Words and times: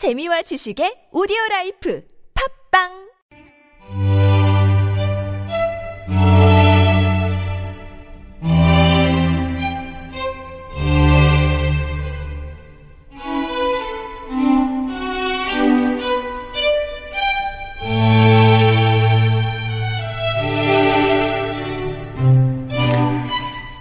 재미와 0.00 0.40
지식의 0.40 1.12
오디오 1.12 1.36
라이프 1.50 2.02
팝빵 2.72 2.88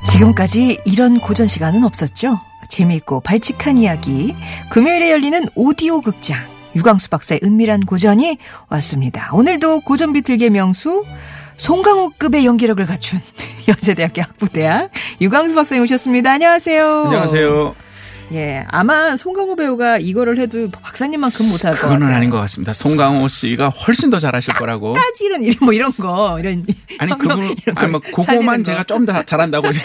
지금까지 0.06 0.82
이런 0.84 1.22
고전 1.22 1.48
시간은 1.48 1.86
없었죠? 1.86 2.49
재미있고 2.80 3.20
발칙한 3.20 3.78
이야기. 3.78 4.34
금요일에 4.70 5.12
열리는 5.12 5.46
오디오 5.56 6.02
극장. 6.02 6.38
유광수 6.76 7.10
박사의 7.10 7.42
은밀한 7.44 7.82
고전이 7.82 8.38
왔습니다. 8.70 9.30
오늘도 9.34 9.82
고전 9.82 10.14
비틀계 10.14 10.50
명수 10.50 11.04
송강호급의 11.58 12.46
연기력을 12.46 12.86
갖춘 12.86 13.20
연세대학교 13.68 14.22
학부대학 14.22 14.92
유광수 15.20 15.56
박사님 15.56 15.84
오셨습니다. 15.84 16.32
안녕하세요. 16.32 17.04
안녕하세요. 17.06 17.89
예, 18.34 18.64
아마 18.70 19.18
송강호 19.18 19.56
배우가 19.56 19.98
이거를 19.98 20.38
해도 20.40 20.70
박사님만큼 20.72 21.48
못할 21.50 21.72
것 21.72 21.82
같아요. 21.82 21.94
그거는 21.98 22.14
아닌 22.16 22.30
것 22.30 22.38
같습니다. 22.42 22.74
송강호 22.74 23.28
씨가 23.28 23.70
훨씬 23.70 24.10
더 24.10 24.20
잘하실 24.20 24.54
거라고. 24.56 24.94
까지는 24.94 25.44
이런 25.44 25.56
뭐 25.62 25.74
이런 25.74 25.92
거 25.94 26.38
이런 26.40 26.66
아니 27.00 27.12
그분 27.18 27.56
이런 27.62 27.76
거 27.76 27.82
아니 27.82 27.92
뭐 27.92 28.00
그거만 28.00 28.58
거. 28.58 28.64
제가 28.64 28.84
좀 28.84 29.06
더 29.06 29.24
잘한다고. 29.24 29.70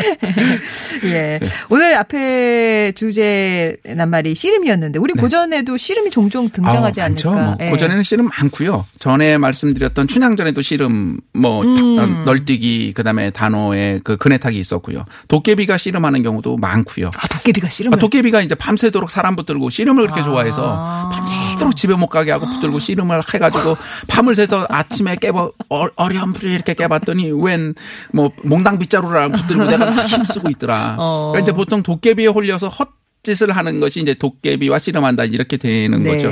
예. 1.04 1.40
오늘 1.68 1.94
앞에 1.96 2.92
주제 2.94 3.76
낱말이 3.84 4.34
씨름이었는데 4.34 4.98
우리 4.98 5.12
고전에도 5.14 5.76
씨름이 5.76 6.10
종종 6.10 6.48
등장하지 6.50 7.02
아. 7.02 7.04
않을까? 7.06 7.30
뭐 7.30 7.56
예. 7.60 7.70
고전에는 7.70 8.02
씨름 8.02 8.28
많고요. 8.28 8.86
전에 8.98 9.38
말씀드렸던 9.38 10.08
춘향전에도 10.08 10.62
씨름 10.62 11.18
뭐 11.32 11.62
음. 11.62 11.98
어, 11.98 12.06
널뛰기 12.24 12.92
그다음에 12.94 13.30
단호의 13.30 14.00
그 14.04 14.16
그네탁이 14.16 14.58
있었고요. 14.58 15.04
도깨비가 15.28 15.76
씨름하는 15.76 16.22
경우도 16.22 16.56
많 16.56 16.79
고요. 16.84 17.10
아, 17.16 17.26
도깨비가 17.28 17.68
씨름을. 17.68 17.96
아, 17.96 17.98
도깨비가 17.98 18.40
이제 18.42 18.54
밤새도록 18.54 19.10
사람 19.10 19.36
붙들고 19.36 19.70
씨름을 19.70 20.04
그렇게 20.04 20.20
아. 20.20 20.24
좋아해서 20.24 21.10
밤새도록 21.12 21.76
집에 21.76 21.94
못 21.94 22.08
가게 22.08 22.30
하고 22.30 22.46
붙들고 22.48 22.78
씨름을 22.78 23.22
해가지고 23.34 23.76
밤을 24.08 24.34
새서 24.34 24.66
아침에 24.68 25.16
깨봐 25.16 25.50
어, 25.70 25.86
어렴풋이 25.96 26.48
이렇게 26.48 26.74
깨봤더니 26.74 27.30
웬 27.32 27.74
뭐 28.12 28.30
몽당 28.44 28.78
빗자루랑 28.78 29.32
붙들고 29.32 29.64
내가 29.64 29.90
막 29.90 30.02
힘쓰고 30.02 30.50
있더라. 30.50 30.96
어. 30.98 31.30
그러니까 31.32 31.40
이제 31.42 31.52
보통 31.52 31.82
도깨비에 31.82 32.26
홀려서 32.28 32.68
헛 32.68 32.88
짓을 33.22 33.52
하는 33.52 33.80
것이 33.80 34.00
이제 34.00 34.14
도깨비와 34.14 34.78
씨름한다 34.78 35.26
이렇게 35.26 35.58
되는 35.58 36.02
네. 36.02 36.12
거죠. 36.12 36.30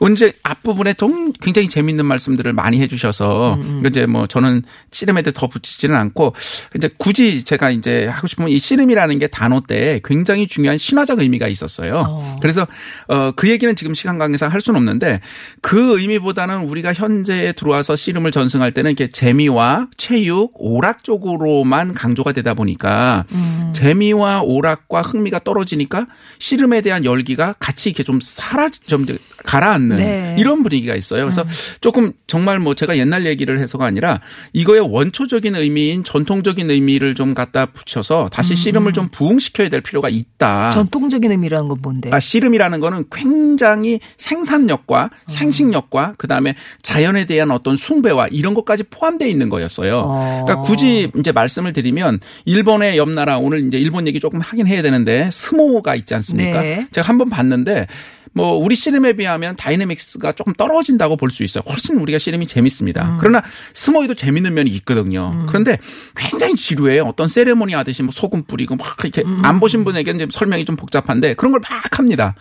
언제 0.00 0.32
앞부분에 0.42 0.94
좀 0.94 1.32
굉장히 1.32 1.68
재밌는 1.68 2.04
말씀들을 2.04 2.52
많이 2.52 2.80
해주셔서 2.80 3.54
음, 3.54 3.82
이제 3.86 4.04
뭐 4.04 4.26
저는 4.26 4.62
씨름에 4.90 5.22
대해 5.22 5.32
더 5.34 5.46
붙이지는 5.46 5.96
않고 5.96 6.34
이제 6.76 6.90
굳이 6.98 7.42
제가 7.42 7.70
이제 7.70 8.06
하고 8.06 8.26
싶으면 8.26 8.50
이 8.50 8.58
씨름이라는 8.58 9.18
게 9.18 9.28
단어 9.28 9.62
때 9.66 10.00
굉장히 10.04 10.46
중요한 10.46 10.76
신화적 10.76 11.20
의미가 11.20 11.48
있었어요. 11.48 12.04
어. 12.06 12.36
그래서 12.42 12.66
어그 13.08 13.48
얘기는 13.48 13.74
지금 13.74 13.94
시간 13.94 14.18
관계상 14.18 14.52
할 14.52 14.60
수는 14.60 14.76
없는데 14.78 15.20
그 15.62 15.98
의미보다는 15.98 16.64
우리가 16.64 16.92
현재에 16.92 17.52
들어와서 17.52 17.96
씨름을 17.96 18.30
전승할 18.30 18.72
때는 18.72 18.90
이렇게 18.90 19.10
재미와 19.10 19.88
체육, 19.96 20.52
오락 20.54 21.02
쪽으로만 21.02 21.94
강조가 21.94 22.32
되다 22.32 22.52
보니까 22.52 23.24
음. 23.32 23.70
재미와 23.74 24.42
오락과 24.42 25.02
흥미가 25.02 25.40
떨어지니까 25.40 26.06
씨름에 26.38 26.80
대한 26.80 27.04
열기가 27.04 27.54
같이 27.58 27.90
이렇게 27.90 28.02
좀 28.02 28.20
사라지 28.20 28.80
좀 28.86 29.06
가라앉는 29.44 29.96
네. 29.96 30.36
이런 30.38 30.62
분위기가 30.62 30.94
있어요. 30.94 31.24
그래서 31.24 31.44
조금 31.80 32.12
정말 32.26 32.58
뭐 32.58 32.74
제가 32.74 32.96
옛날 32.98 33.26
얘기를 33.26 33.58
해서가 33.58 33.84
아니라 33.84 34.20
이거의 34.52 34.80
원초적인 34.80 35.54
의미인 35.54 36.04
전통적인 36.04 36.70
의미를 36.70 37.14
좀 37.14 37.34
갖다 37.34 37.66
붙여서 37.66 38.30
다시 38.32 38.54
씨름을 38.54 38.92
좀 38.92 39.08
부흥시켜야 39.08 39.68
될 39.68 39.80
필요가 39.80 40.08
있다. 40.08 40.70
전통적인 40.70 41.30
의미라는 41.30 41.68
건 41.68 41.78
뭔데? 41.82 42.10
아, 42.12 42.20
씨름이라는 42.20 42.80
거는 42.80 43.04
굉장히 43.10 44.00
생산력과 44.16 45.04
음. 45.12 45.28
생식력과 45.28 46.14
그다음에 46.18 46.54
자연에 46.82 47.24
대한 47.24 47.50
어떤 47.50 47.76
숭배와 47.76 48.28
이런 48.28 48.54
것까지 48.54 48.84
포함되어 48.84 49.28
있는 49.28 49.48
거였어요. 49.48 50.04
어. 50.06 50.44
그러니까 50.44 50.66
굳이 50.66 51.10
이제 51.16 51.32
말씀을 51.32 51.72
드리면 51.72 52.20
일본의 52.44 52.96
옆 52.96 53.10
나라 53.10 53.38
오늘 53.38 53.66
이제 53.66 53.78
일본 53.78 54.06
얘기 54.06 54.20
조금 54.20 54.40
하긴 54.40 54.66
해야 54.66 54.82
되는데 54.82 55.30
스모가 55.32 55.96
있지 56.00 56.14
않습니까? 56.14 56.62
네. 56.62 56.86
제가 56.90 57.06
한 57.08 57.18
번 57.18 57.28
봤는데 57.30 57.86
뭐 58.32 58.52
우리 58.52 58.76
씨름에 58.76 59.14
비하면 59.14 59.56
다이내믹스가 59.56 60.32
조금 60.32 60.52
떨어진다고 60.52 61.16
볼 61.16 61.30
수 61.30 61.42
있어요. 61.42 61.62
훨씬 61.68 61.98
우리가 61.98 62.18
씨름이 62.18 62.46
재밌습니다. 62.46 63.16
그러나 63.20 63.42
스모이도 63.74 64.14
재밌는 64.14 64.54
면이 64.54 64.70
있거든요. 64.70 65.46
그런데 65.48 65.76
굉장히 66.16 66.54
지루해요. 66.54 67.02
어떤 67.04 67.26
세레모니 67.28 67.74
하듯이 67.74 68.02
뭐 68.04 68.12
소금 68.12 68.44
뿌리고 68.44 68.76
막 68.76 68.96
이렇게 69.02 69.24
안 69.42 69.58
보신 69.60 69.84
분에게는 69.84 70.28
설명이 70.30 70.64
좀 70.64 70.76
복잡한데 70.76 71.34
그런 71.34 71.52
걸 71.52 71.60
막 71.60 71.98
합니다. 71.98 72.34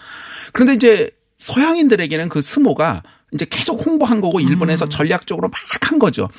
그런데 0.53 0.73
이제 0.75 1.09
서양인들에게는 1.37 2.29
그 2.29 2.41
스모가 2.41 3.01
이제 3.33 3.45
계속 3.49 3.85
홍보한 3.85 4.21
거고 4.21 4.39
일본에서 4.39 4.89
전략적으로 4.89 5.49
막 5.49 5.59
한 5.89 5.97
거죠. 5.97 6.29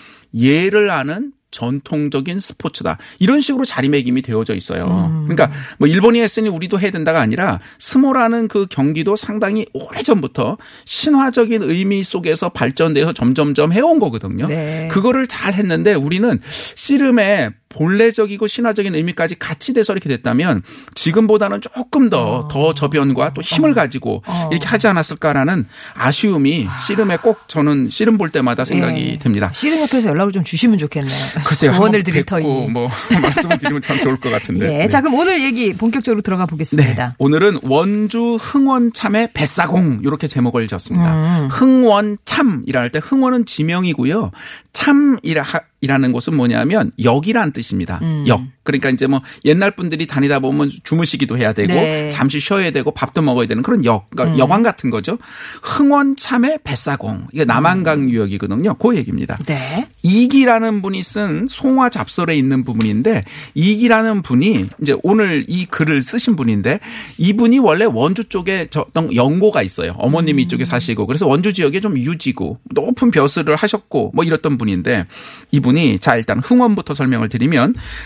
얘를 0.40 0.90
아는 0.90 1.32
전통적인 1.50 2.40
스포츠다. 2.40 2.98
이런 3.18 3.40
식으로 3.40 3.64
자리매김이 3.64 4.22
되어져 4.22 4.54
있어요. 4.54 5.24
그러니까 5.24 5.50
뭐 5.78 5.88
일본이 5.88 6.20
했으니 6.20 6.48
우리도 6.48 6.80
해야 6.80 6.90
된다가 6.90 7.20
아니라 7.20 7.60
스모라는 7.78 8.48
그 8.48 8.66
경기도 8.68 9.16
상당히 9.16 9.66
오래전부터 9.72 10.58
신화적인 10.84 11.62
의미 11.62 12.04
속에서 12.04 12.50
발전돼서 12.50 13.12
점점점 13.12 13.72
해온 13.72 13.98
거거든요. 13.98 14.46
네. 14.46 14.88
그거를 14.90 15.26
잘 15.26 15.54
했는데 15.54 15.94
우리는 15.94 16.40
씨름의 16.74 17.52
본래적이고 17.70 18.46
신화적인 18.46 18.94
의미까지 18.94 19.38
같이 19.38 19.72
돼서 19.72 19.92
이렇게 19.92 20.08
됐다면 20.08 20.62
지금보다는 20.94 21.60
조금 21.60 22.10
더, 22.10 22.46
더 22.50 22.74
저변과 22.74 23.32
또 23.34 23.40
힘을 23.42 23.74
가지고 23.74 24.22
이렇게 24.50 24.66
하지 24.66 24.88
않았을까라는 24.88 25.66
아쉬움이 25.94 26.68
씨름에 26.86 27.16
꼭 27.18 27.38
저는 27.48 27.88
씨름 27.90 28.18
볼 28.18 28.28
때마다 28.30 28.64
생각이 28.64 29.12
예. 29.12 29.16
됩니다. 29.18 29.50
씨름협회에서 29.54 30.08
연락을 30.10 30.32
좀 30.32 30.44
주시면 30.44 30.78
좋겠네요. 30.78 31.14
글쎄요. 31.46 31.72
조언을 31.74 32.02
드릴 32.02 32.24
터이. 32.24 32.42
뵙고 32.42 32.68
뭐 32.68 32.88
말씀을 33.22 33.58
드리면 33.58 33.80
참 33.82 34.00
좋을 34.00 34.18
것 34.18 34.30
같은데. 34.30 34.66
예. 34.66 34.78
네. 34.80 34.88
자, 34.88 35.00
그럼 35.00 35.14
오늘 35.14 35.42
얘기 35.42 35.72
본격적으로 35.72 36.22
들어가 36.22 36.44
네. 36.44 36.50
보겠습니다. 36.50 37.14
오늘은 37.18 37.60
원주 37.62 38.36
흥원 38.40 38.92
참의 38.92 39.30
뱃사공 39.32 40.00
이렇게 40.02 40.26
제목을 40.26 40.66
지었습니다. 40.68 41.14
음. 41.44 41.48
흥원 41.50 42.18
참이라 42.24 42.80
할 42.80 42.90
때 42.90 42.98
흥원은 43.00 43.46
지명이고요. 43.46 44.32
참이라 44.72 45.44
이라는 45.82 46.10
곳은 46.12 46.36
뭐냐면 46.36 46.90
역이란 47.02 47.52
뜻 47.52 47.59
입니다. 47.62 47.98
음. 48.02 48.24
역. 48.26 48.40
그러니까 48.62 48.90
이제 48.90 49.06
뭐 49.06 49.20
옛날 49.44 49.70
분들이 49.72 50.06
다니다 50.06 50.38
보면 50.38 50.70
주무시기도 50.84 51.38
해야 51.38 51.52
되고 51.52 51.72
네. 51.72 52.10
잠시 52.10 52.40
쉬어야 52.40 52.70
되고 52.70 52.90
밥도 52.92 53.22
먹어야 53.22 53.46
되는 53.46 53.62
그런 53.62 53.84
역, 53.84 54.06
음. 54.10 54.16
그러니까 54.16 54.38
여관 54.38 54.62
같은 54.62 54.90
거죠. 54.90 55.18
흥원참의 55.62 56.60
뱃사공. 56.62 57.28
이게 57.32 57.44
남한강 57.44 58.10
유역이거든요. 58.10 58.74
그 58.74 58.96
얘기입니다. 58.96 59.38
네. 59.46 59.88
이기라는 60.02 60.82
분이 60.82 61.02
쓴 61.02 61.46
송화 61.48 61.90
잡설에 61.90 62.36
있는 62.36 62.64
부분인데 62.64 63.24
이기라는 63.54 64.22
분이 64.22 64.68
이제 64.82 64.96
오늘 65.02 65.44
이 65.48 65.66
글을 65.66 66.02
쓰신 66.02 66.36
분인데 66.36 66.80
이분이 67.18 67.58
원래 67.58 67.84
원주 67.84 68.24
쪽에 68.24 68.68
저 68.70 68.86
연고가 69.14 69.62
있어요. 69.62 69.92
어머님이 69.98 70.44
이쪽에 70.44 70.64
사시고 70.64 71.06
그래서 71.06 71.26
원주 71.26 71.52
지역에 71.52 71.80
좀 71.80 71.96
유지고 71.96 72.58
높은 72.74 73.10
벼슬을 73.10 73.56
하셨고 73.56 74.12
뭐 74.14 74.24
이랬던 74.24 74.58
분인데 74.58 75.06
이분이 75.50 75.98
자 75.98 76.16
일단 76.16 76.38
흥원부터 76.38 76.94
설명을 76.94 77.28
드리면 77.28 77.49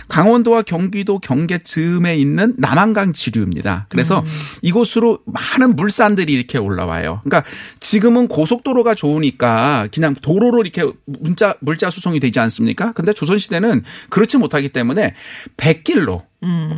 강원도와 0.09 0.63
경기도 0.63 1.19
경계 1.19 1.59
즈음에 1.59 2.17
있는 2.17 2.55
남한강 2.59 3.13
지류입니다. 3.13 3.87
그래서 3.89 4.25
이곳으로 4.63 5.19
많은 5.27 5.77
물산들이 5.77 6.33
이렇게 6.33 6.59
올라와요. 6.59 7.21
그러니까 7.25 7.49
지금은 7.81 8.29
고속도로가 8.29 8.95
좋으니까 8.95 9.89
그냥 9.93 10.15
도로로 10.15 10.61
이렇게 10.61 10.85
문자 11.05 11.55
물자 11.61 11.91
수송이 11.91 12.21
되지 12.21 12.41
않습니까? 12.41 12.93
근데 12.93 13.13
조선 13.13 13.39
시대는 13.39 13.83
그렇지 14.09 14.39
못하기 14.39 14.71
때문에 14.71 15.15
백길로 15.57 16.23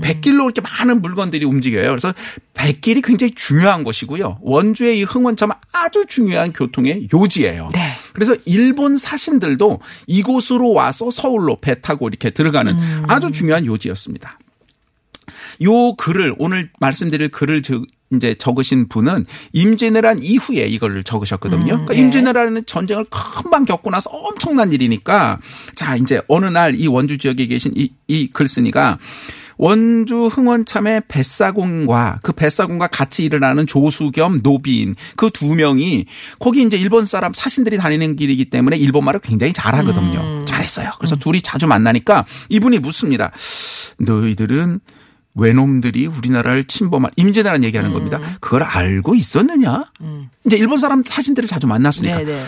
백길로 0.00 0.44
이렇게 0.44 0.60
많은 0.60 1.02
물건들이 1.02 1.44
움직여요. 1.44 1.88
그래서 1.88 2.14
백길이 2.54 3.02
굉장히 3.02 3.34
중요한 3.34 3.84
것이고요. 3.84 4.38
원주의 4.40 5.00
이 5.00 5.02
흥원참은 5.02 5.54
아주 5.72 6.04
중요한 6.06 6.52
교통의 6.52 7.08
요지예요. 7.12 7.70
네. 7.72 7.96
그래서 8.16 8.34
일본 8.46 8.96
사신들도 8.96 9.78
이곳으로 10.08 10.72
와서 10.72 11.10
서울로 11.12 11.60
배 11.60 11.80
타고 11.80 12.08
이렇게 12.08 12.30
들어가는 12.30 12.76
아주 13.08 13.30
중요한 13.30 13.64
요지였습니다. 13.66 14.38
요 15.64 15.94
글을 15.96 16.34
오늘 16.38 16.70
말씀드릴 16.80 17.28
글을 17.30 17.62
저- 17.62 17.82
이제 18.12 18.34
적으신 18.34 18.88
분은 18.88 19.24
임진왜란 19.52 20.22
이후에 20.22 20.66
이걸 20.66 21.02
적으셨거든요. 21.02 21.64
그러니까 21.66 21.92
네. 21.94 22.00
임진왜란은 22.00 22.64
전쟁을 22.66 23.04
금방 23.10 23.64
겪고 23.64 23.90
나서 23.90 24.10
엄청난 24.10 24.72
일이니까 24.72 25.40
자 25.74 25.96
이제 25.96 26.20
어느 26.28 26.46
날 26.46 26.74
이 26.76 26.86
원주 26.86 27.18
지역에 27.18 27.46
계신 27.46 27.72
이, 27.74 27.90
이 28.06 28.28
글쓴이가 28.28 28.98
원주 29.58 30.26
흥원참의 30.26 31.02
뱃사공과 31.08 32.20
그 32.22 32.32
뱃사공과 32.32 32.88
같이 32.88 33.24
일어나는 33.24 33.66
조수 33.66 34.10
겸 34.10 34.40
노비인 34.42 34.94
그 35.16 35.30
두 35.30 35.54
명이 35.54 36.06
거기 36.38 36.62
이제 36.62 36.76
일본 36.78 37.04
사람 37.04 37.32
사신들이 37.34 37.76
다니는 37.76 38.16
길이기 38.16 38.46
때문에 38.46 38.76
일본 38.78 39.04
말을 39.04 39.20
굉장히 39.20 39.52
잘하거든요. 39.52 40.18
음. 40.20 40.44
잘했어요. 40.46 40.92
그래서 40.98 41.16
둘이 41.16 41.42
자주 41.42 41.66
만나니까 41.66 42.24
이분이 42.48 42.78
묻습니다. 42.78 43.32
너희들은 43.98 44.80
외놈들이 45.34 46.06
우리나라를 46.06 46.64
침범한 46.64 47.10
임진왜란 47.16 47.64
얘기하는 47.64 47.92
겁니다. 47.92 48.18
그걸 48.40 48.62
알고 48.62 49.14
있었느냐? 49.14 49.84
음. 50.00 50.30
이제 50.46 50.56
일본 50.56 50.78
사람 50.78 51.02
사신들을 51.02 51.46
자주 51.46 51.66
만났으니까 51.66 52.16
네네. 52.18 52.42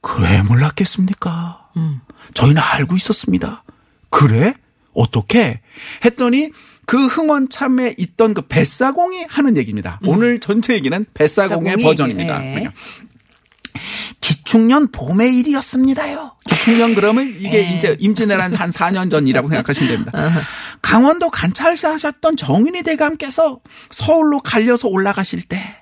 그래 0.00 0.42
몰랐겠습니까? 0.42 1.68
음. 1.76 2.00
저희는 2.32 2.62
알고 2.62 2.96
있었습니다. 2.96 3.64
그래? 4.08 4.54
어떻게? 4.94 5.60
했더니 6.04 6.50
그 6.86 7.06
흥원 7.06 7.48
참에 7.48 7.94
있던 7.96 8.34
그 8.34 8.42
뱃사공이 8.42 9.24
하는 9.28 9.56
얘기입니다. 9.56 10.00
오늘 10.04 10.40
전체 10.40 10.74
얘기는 10.74 11.04
뱃사공의 11.14 11.76
버전입니다. 11.76 12.38
네. 12.40 12.68
기축년 14.20 14.92
봄의 14.92 15.38
일이었습니다요. 15.38 16.32
기축년 16.48 16.94
그러면 16.94 17.26
이게 17.26 17.62
네. 17.62 17.74
이제 17.74 17.96
임진왜란 17.98 18.54
한 18.54 18.70
4년 18.70 19.10
전이라고 19.10 19.48
생각하시면 19.48 19.90
됩니다. 19.90 20.12
강원도 20.82 21.30
관찰사 21.30 21.92
하셨던 21.92 22.36
정윤희 22.36 22.82
대감께서 22.82 23.60
서울로 23.90 24.40
갈려서 24.40 24.88
올라가실 24.88 25.42
때 25.42 25.81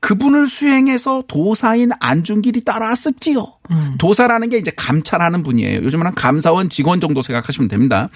그분을 0.00 0.46
수행해서 0.46 1.24
도사인 1.26 1.90
안중길이 1.98 2.62
따라왔었지요. 2.64 3.54
도사라는 3.98 4.48
게 4.48 4.56
이제 4.56 4.70
감찰하는 4.74 5.42
분이에요. 5.42 5.82
요즘은 5.82 6.14
감사원 6.14 6.70
직원 6.70 7.00
정도 7.00 7.20
생각하시면 7.20 7.68
됩니다. 7.68 8.08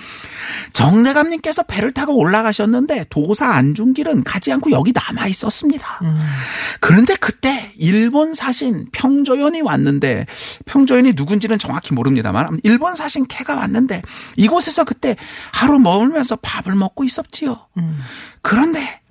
정대감님께서 0.73 1.65
배를 1.65 1.93
타고 1.93 2.17
올라가셨는데 2.17 3.07
도사 3.11 3.51
안중길은 3.51 4.25
가지 4.25 4.51
않고 4.53 4.71
여기 4.71 4.93
남아 4.93 5.27
있었습니다. 5.29 6.01
그런데 6.81 7.17
그때 7.17 7.73
일본 7.77 8.35
사신 8.35 8.87
평조연이 8.93 9.61
왔는데 9.61 10.27
평조연이 10.65 11.13
누군지는 11.15 11.59
정확히 11.59 11.93
모릅니다만 11.93 12.61
일본 12.63 12.95
사신 12.95 13.27
캐가 13.27 13.57
왔는데 13.57 14.03
이곳에서 14.37 14.85
그때 14.85 15.17
하루 15.53 15.79
머물면서 15.79 16.37
밥을 16.37 16.75
먹고 16.77 17.05
있었지요. 17.05 17.67
그런데 18.41 19.02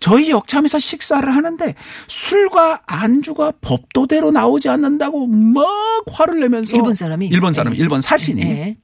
저희 0.00 0.30
역참에서 0.30 0.78
식사를 0.78 1.28
하는데 1.34 1.74
술과 2.08 2.82
안주가 2.86 3.52
법도대로 3.60 4.30
나오지 4.30 4.68
않는다고 4.68 5.26
막 5.26 5.64
화를 6.10 6.40
내면서 6.40 6.74
일본 6.74 6.94
사람이? 6.94 7.28
일본 7.28 7.52
사람 7.52 7.74
네. 7.74 7.78
일본 7.78 8.00
사신이 8.00 8.44
네. 8.44 8.76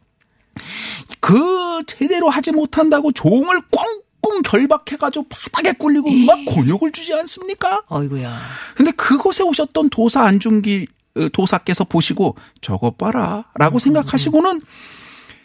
그 1.21 1.83
제대로 1.87 2.29
하지 2.29 2.53
못한다고 2.53 3.13
종을 3.13 3.61
꽁꽁 3.71 4.43
결박해가지고 4.43 5.27
바닥에 5.29 5.73
굴리고 5.73 6.11
막 6.11 6.39
곤욕을 6.47 6.93
주지 6.93 7.15
않습니까? 7.15 7.83
어이구야. 7.89 8.39
근데 8.77 8.91
그곳에 8.93 9.43
오셨던 9.43 9.91
도사 9.91 10.23
안중기 10.23 10.87
어, 11.17 11.29
도사께서 11.33 11.85
보시고 11.85 12.37
저것 12.61 12.99
봐라라고 12.99 13.79
생각하시고는 13.79 14.61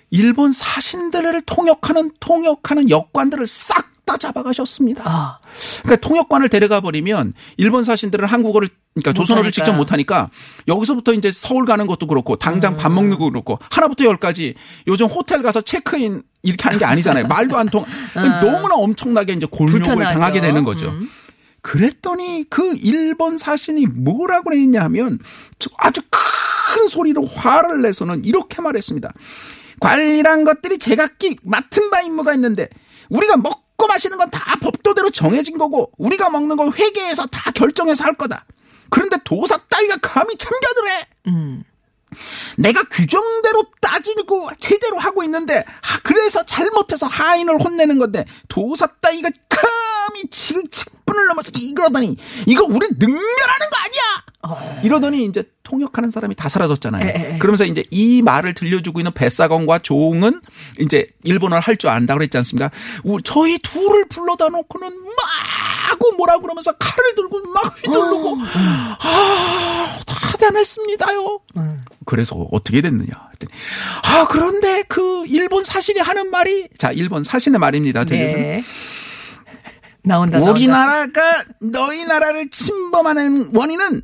일본 0.09 0.51
사신들을 0.51 1.41
통역하는 1.43 2.11
통역하는 2.19 2.89
역관들을 2.89 3.47
싹 3.47 3.90
다 4.11 4.17
잡아가셨습니다. 4.17 5.03
아. 5.05 5.39
그러니까 5.83 6.07
통역관을 6.07 6.49
데려가 6.49 6.81
버리면 6.81 7.33
일본 7.57 7.83
사신들은 7.83 8.27
한국어를 8.27 8.67
그러니까 8.93 9.13
조선어를. 9.13 9.51
직접 9.51 9.71
못하니까 9.73 10.29
여기서부터 10.67 11.13
이제 11.13 11.31
서울 11.31 11.65
가는 11.65 11.87
것도 11.87 12.07
그렇고 12.07 12.35
당장 12.35 12.75
밥 12.75 12.91
먹는 12.91 13.11
것도 13.11 13.29
그렇고 13.29 13.59
하나부터 13.69 14.03
열까지 14.03 14.55
요즘 14.87 15.05
호텔 15.07 15.41
가서 15.41 15.61
체크인 15.61 16.23
이렇게 16.43 16.63
하는 16.63 16.77
게 16.77 16.85
아니잖아요. 16.85 17.27
말도 17.29 17.57
안 17.57 17.69
통. 17.69 17.85
너무나 18.41 18.75
엄청나게 18.75 19.33
이제 19.33 19.45
불편하죠. 19.45 20.19
당하게 20.19 20.41
되는 20.41 20.65
거죠. 20.65 20.89
음. 20.89 21.09
그랬더니 21.61 22.45
그 22.49 22.75
일본 22.81 23.37
사신이 23.37 23.85
뭐라고 23.85 24.51
했냐 24.51 24.83
하면 24.85 25.19
아주 25.77 26.01
큰 26.09 26.87
소리로 26.87 27.25
화를 27.27 27.81
내서는 27.81 28.25
이렇게 28.25 28.61
말했습니다. 28.61 29.13
관리란 29.79 30.43
것들이 30.43 30.79
제각기 30.79 31.37
맡은 31.43 31.89
바 31.91 32.01
임무가 32.01 32.33
있는데 32.33 32.67
우리가 33.09 33.37
먹 33.37 33.70
고 33.81 33.87
마시는 33.87 34.17
건 34.17 34.29
다 34.29 34.55
법도대로 34.61 35.09
정해진 35.09 35.57
거고 35.57 35.91
우리가 35.97 36.29
먹는 36.29 36.55
건 36.55 36.71
회계에서 36.73 37.25
다 37.27 37.51
결정해서 37.51 38.03
할 38.03 38.13
거다. 38.15 38.45
그런데 38.89 39.17
도사 39.23 39.57
따위가 39.57 39.97
감히 40.01 40.37
참가들 40.37 40.89
해. 40.89 41.07
음. 41.27 41.63
내가 42.57 42.83
규정대로 42.83 43.63
따지고 43.79 44.49
제대로 44.59 44.99
하고 44.99 45.23
있는데 45.23 45.63
하, 45.81 45.99
그래서 46.03 46.45
잘못해서 46.45 47.07
하인을 47.07 47.59
혼내는 47.61 47.97
건데 47.99 48.25
도사 48.49 48.87
따위가 48.99 49.29
감히 49.49 50.29
지금 50.29 50.67
직분을 50.69 51.27
넘어서 51.27 51.51
이러더니 51.55 52.17
이거 52.47 52.63
우리 52.65 52.87
능멸하는 52.89 53.69
거 53.69 53.77
아니야 53.77 54.23
이러더니 54.83 55.25
이제 55.25 55.43
통역하는 55.63 56.09
사람이 56.09 56.35
다 56.35 56.49
사라졌잖아요 56.49 57.05
에, 57.05 57.09
에, 57.09 57.35
에. 57.35 57.37
그러면서 57.37 57.63
이제 57.65 57.83
이 57.91 58.21
말을 58.21 58.53
들려주고 58.55 58.99
있는 58.99 59.11
뱃사건과 59.13 59.79
종은 59.79 60.41
이제 60.79 61.07
일본어를 61.23 61.61
할 61.61 61.77
줄 61.77 61.89
안다고 61.89 62.17
그랬지 62.19 62.37
않습니까 62.37 62.69
우- 63.03 63.21
저희 63.21 63.57
둘을 63.59 64.05
불러다 64.09 64.49
놓고는 64.49 64.87
마구 64.89 66.15
뭐라 66.17 66.37
그러면서 66.39 66.71
칼을 66.73 67.15
들고 67.15 67.41
막 67.53 67.77
휘두르고 67.85 68.37
아 68.99 69.99
대단했습니다요 70.31 71.39
그래서 72.05 72.35
어떻게 72.51 72.81
됐느냐 72.81 73.07
했더니 73.33 73.51
아 74.03 74.27
그런데 74.27 74.83
그 74.87 75.25
일본 75.27 75.63
사신이 75.63 75.99
하는 75.99 76.29
말이 76.31 76.67
자 76.77 76.91
일본 76.91 77.23
사신의 77.23 77.59
말입니다. 77.59 78.03
들려주는 78.05 78.41
네. 78.43 78.63
나온다. 80.03 80.37
나온다. 80.37 80.51
우리나라가 80.51 81.43
너희 81.61 82.05
나라를 82.05 82.49
침범하는 82.49 83.51
원인은 83.55 84.01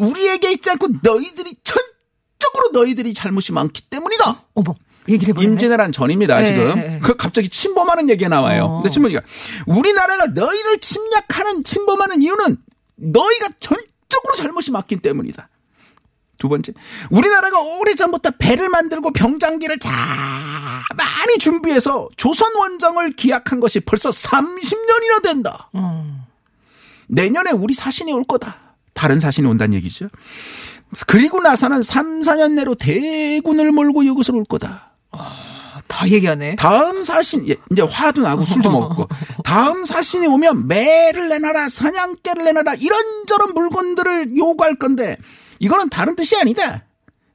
우리에게 0.00 0.52
있지 0.52 0.70
않고 0.70 0.88
너희들이 1.02 1.54
전적으로 1.64 2.70
너희들이 2.72 3.14
잘못이 3.14 3.52
많기 3.52 3.82
때문이다. 3.82 4.44
어머. 4.54 4.74
얘기를. 5.08 5.42
임진왜란 5.42 5.92
전입니다 5.92 6.38
네, 6.40 6.46
지금. 6.46 6.74
네. 6.74 7.00
그 7.02 7.16
갑자기 7.16 7.48
침범하는 7.48 8.08
얘기가 8.08 8.28
나와요. 8.28 8.64
어. 8.64 8.76
근데 8.82 8.90
침범이가 8.90 9.20
우리나라가 9.66 10.26
너희를 10.26 10.78
침략하는 10.78 11.62
침범하는 11.64 12.22
이유는 12.22 12.56
너희가 12.96 13.48
전적으로 13.60 14.34
잘못이 14.36 14.70
맞기 14.70 14.96
때문이다. 14.98 15.48
두 16.38 16.48
번째, 16.48 16.72
우리나라가 17.10 17.60
오래전부터 17.60 18.32
배를 18.38 18.68
만들고 18.68 19.12
병장기를 19.12 19.78
잘 19.78 19.94
많이 20.96 21.38
준비해서 21.38 22.08
조선 22.16 22.54
원정을 22.56 23.12
기약한 23.12 23.60
것이 23.60 23.80
벌써 23.80 24.10
30년이나 24.10 25.22
된다. 25.22 25.70
음. 25.74 26.22
내년에 27.06 27.50
우리 27.52 27.72
사신이 27.74 28.12
올 28.12 28.24
거다. 28.24 28.63
다른 28.94 29.20
사신이 29.20 29.46
온다는 29.46 29.74
얘기죠. 29.74 30.08
그리고 31.06 31.40
나서는 31.40 31.82
3, 31.82 32.22
4년 32.22 32.52
내로 32.52 32.74
대군을 32.74 33.72
몰고 33.72 34.02
이곳으로 34.04 34.38
올 34.38 34.44
거다. 34.44 34.94
다 35.86 36.08
얘기하네. 36.08 36.56
다음 36.56 37.04
사신 37.04 37.46
예, 37.48 37.56
이제 37.70 37.82
화도 37.82 38.22
나고 38.22 38.44
술도 38.44 38.70
먹고 38.70 39.08
다음 39.44 39.84
사신이 39.84 40.26
오면 40.26 40.66
매를 40.66 41.28
내놔라 41.28 41.68
사냥개를 41.68 42.44
내놔라 42.44 42.74
이런저런 42.74 43.52
물건들을 43.54 44.36
요구할 44.36 44.76
건데 44.76 45.18
이거는 45.58 45.90
다른 45.90 46.16
뜻이 46.16 46.36
아니다. 46.36 46.84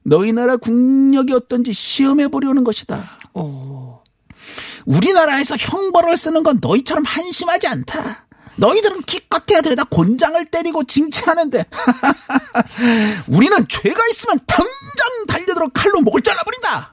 너희 0.04 0.32
나라 0.32 0.56
국력이 0.56 1.32
어떤지 1.32 1.72
시험해 1.72 2.28
보려는 2.28 2.64
것이다. 2.64 3.18
오. 3.34 4.00
우리나라에서 4.84 5.56
형벌을 5.58 6.16
쓰는 6.16 6.42
건 6.42 6.58
너희처럼 6.60 7.04
한심하지 7.04 7.68
않다. 7.68 8.26
너희들은 8.56 9.02
기껏 9.02 9.42
해야 9.50 9.60
들여다 9.60 9.84
곤장을 9.84 10.44
때리고 10.46 10.84
징치하는데 10.84 11.64
우리는 13.28 13.68
죄가 13.68 14.00
있으면 14.10 14.38
당장 14.46 15.26
달려들어 15.28 15.68
칼로 15.72 16.00
목을 16.00 16.20
잘라버린다. 16.22 16.92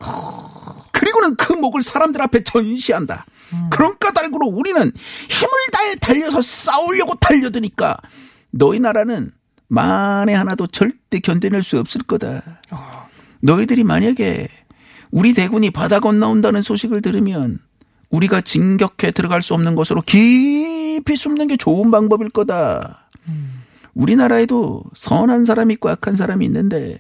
그리고는 0.92 1.36
그 1.36 1.54
목을 1.54 1.84
사람들 1.84 2.22
앞에 2.22 2.44
전시한다. 2.44 3.26
그런 3.70 3.98
까닭으로 4.00 4.48
우리는 4.48 4.92
힘을 5.30 5.52
다해 5.72 5.96
달려서 5.96 6.42
싸우려고 6.42 7.16
달려드니까 7.16 7.98
너희 8.52 8.80
나라는 8.80 9.32
만에 9.68 10.34
하나도 10.34 10.68
절대 10.68 11.20
견뎌낼 11.20 11.64
수 11.64 11.78
없을 11.80 12.02
거다. 12.04 12.62
너희들이 13.42 13.84
만약에 13.84 14.48
우리 15.12 15.34
대군이 15.34 15.72
바다 15.72 16.00
건너온다는 16.00 16.62
소식을 16.62 17.02
들으면 17.02 17.60
우리가 18.10 18.42
진격해 18.42 19.12
들어갈 19.12 19.42
수 19.42 19.54
없는 19.54 19.76
곳으로 19.76 20.02
깊이 20.98 21.16
숨는 21.16 21.48
게 21.48 21.58
좋은 21.58 21.92
방법일 21.92 22.30
거다. 22.30 23.08
우리나라에도 23.94 24.84
선한 24.96 25.46
사람 25.46 25.70
있고 25.70 25.90
악한 25.90 26.16
사람이 26.16 26.44
있는데 26.46 27.00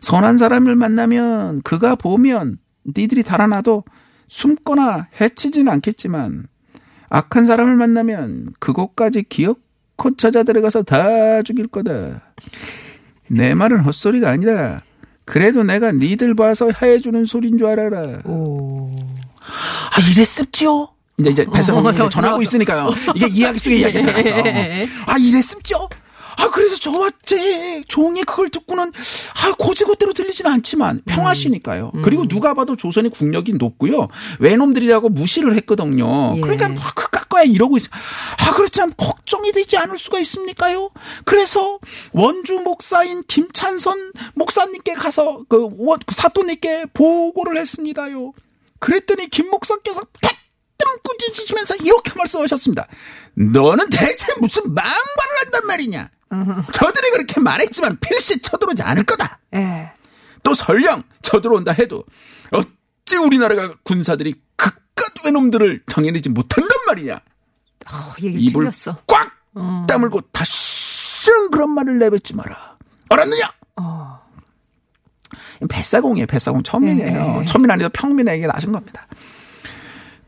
선한 0.00 0.38
사람을 0.38 0.76
만나면 0.76 1.62
그가 1.62 1.96
보면 1.96 2.58
니들이 2.96 3.24
달아나도 3.24 3.82
숨거나 4.28 5.08
해치지는 5.20 5.72
않겠지만 5.72 6.46
악한 7.08 7.44
사람을 7.44 7.74
만나면 7.74 8.52
그곳까지 8.60 9.24
기어코 9.24 10.16
찾아 10.16 10.44
들어가서 10.44 10.84
다 10.84 11.42
죽일 11.42 11.66
거다. 11.66 12.32
내 13.28 13.54
말은 13.54 13.80
헛소리가 13.80 14.30
아니다. 14.30 14.82
그래도 15.24 15.64
내가 15.64 15.90
니들 15.90 16.34
봐서 16.36 16.70
해주는 16.70 17.24
소린 17.24 17.58
줄 17.58 17.66
알아라. 17.66 18.20
오. 18.26 18.96
아, 19.40 20.10
이랬습지요? 20.12 20.93
이제 21.18 21.30
이제 21.30 21.44
뱃사공이 21.52 21.86
어, 21.86 21.90
이제 21.90 21.98
더 21.98 22.08
전하고. 22.08 22.42
있으니까요. 22.42 22.90
이게 23.14 23.26
이야기 23.28 23.58
속에 23.58 23.76
이야기가 23.76 24.04
나왔어. 24.10 24.28
예. 24.46 24.88
아 25.06 25.16
이랬습죠. 25.18 25.88
아 26.36 26.50
그래서 26.50 26.74
제 27.24 27.84
종이 27.86 28.24
그걸 28.24 28.48
듣고는 28.48 28.88
아 28.88 29.52
고지고대로 29.56 30.12
들리지는 30.12 30.50
않지만 30.50 31.02
평화시니까요. 31.06 31.92
음. 31.94 32.02
그리고 32.02 32.26
누가 32.26 32.54
봐도 32.54 32.74
조선이 32.74 33.08
국력이 33.08 33.52
높고요. 33.52 34.08
외놈들이라고 34.40 35.10
무시를 35.10 35.54
했거든요. 35.58 36.34
예. 36.36 36.40
그러니까 36.40 36.68
막 36.70 36.94
그깟 36.96 37.28
거야 37.28 37.42
이러고 37.44 37.76
있어. 37.76 37.88
아 38.38 38.52
그렇지만 38.52 38.92
걱정이 38.96 39.52
되지 39.52 39.76
않을 39.76 39.96
수가 39.96 40.18
있습니까요? 40.20 40.90
그래서 41.24 41.78
원주 42.12 42.54
목사인 42.60 43.22
김찬선 43.28 44.12
목사님께 44.34 44.94
가서 44.94 45.44
그 45.48 45.68
원- 45.78 46.00
그 46.04 46.14
사또님께 46.16 46.86
보고를 46.92 47.56
했습니다요. 47.58 48.32
그랬더니 48.80 49.28
김 49.28 49.50
목사께서 49.50 50.02
대 50.20 50.30
뜸 50.76 50.86
꾸짖으시면서 51.02 51.76
이렇게 51.76 52.12
말씀하셨습니다. 52.16 52.86
너는 53.34 53.90
대체 53.90 54.26
무슨 54.40 54.62
망발을 54.74 55.38
한단 55.44 55.66
말이냐? 55.66 56.10
저들이 56.72 57.10
그렇게 57.12 57.40
말했지만 57.40 57.98
필시 58.00 58.40
쳐들어오지 58.42 58.82
않을 58.82 59.04
거다. 59.04 59.38
예. 59.54 59.90
또 60.42 60.52
설령 60.52 61.02
쳐들어온다 61.22 61.72
해도 61.72 62.04
어찌 62.50 63.16
우리나라가 63.16 63.74
군사들이 63.84 64.34
그깟 64.56 65.24
외놈들을 65.24 65.82
정해내지 65.90 66.28
못한단 66.28 66.76
말이냐? 66.86 67.14
어, 67.14 68.14
입을 68.18 68.70
틀렸어. 68.70 68.98
꽉 69.06 69.30
다물고 69.86 70.20
다시는 70.32 71.50
그런 71.50 71.70
말을 71.70 71.98
내뱉지 71.98 72.34
마라. 72.34 72.76
알았느냐? 73.08 73.52
어. 73.76 74.20
뱃사공이에요. 75.68 76.26
뱃사공 76.26 76.62
천민이에요. 76.62 77.40
네. 77.40 77.44
천민 77.46 77.70
아니라 77.70 77.88
평민에게 77.90 78.46
나신 78.46 78.72
겁니다. 78.72 79.06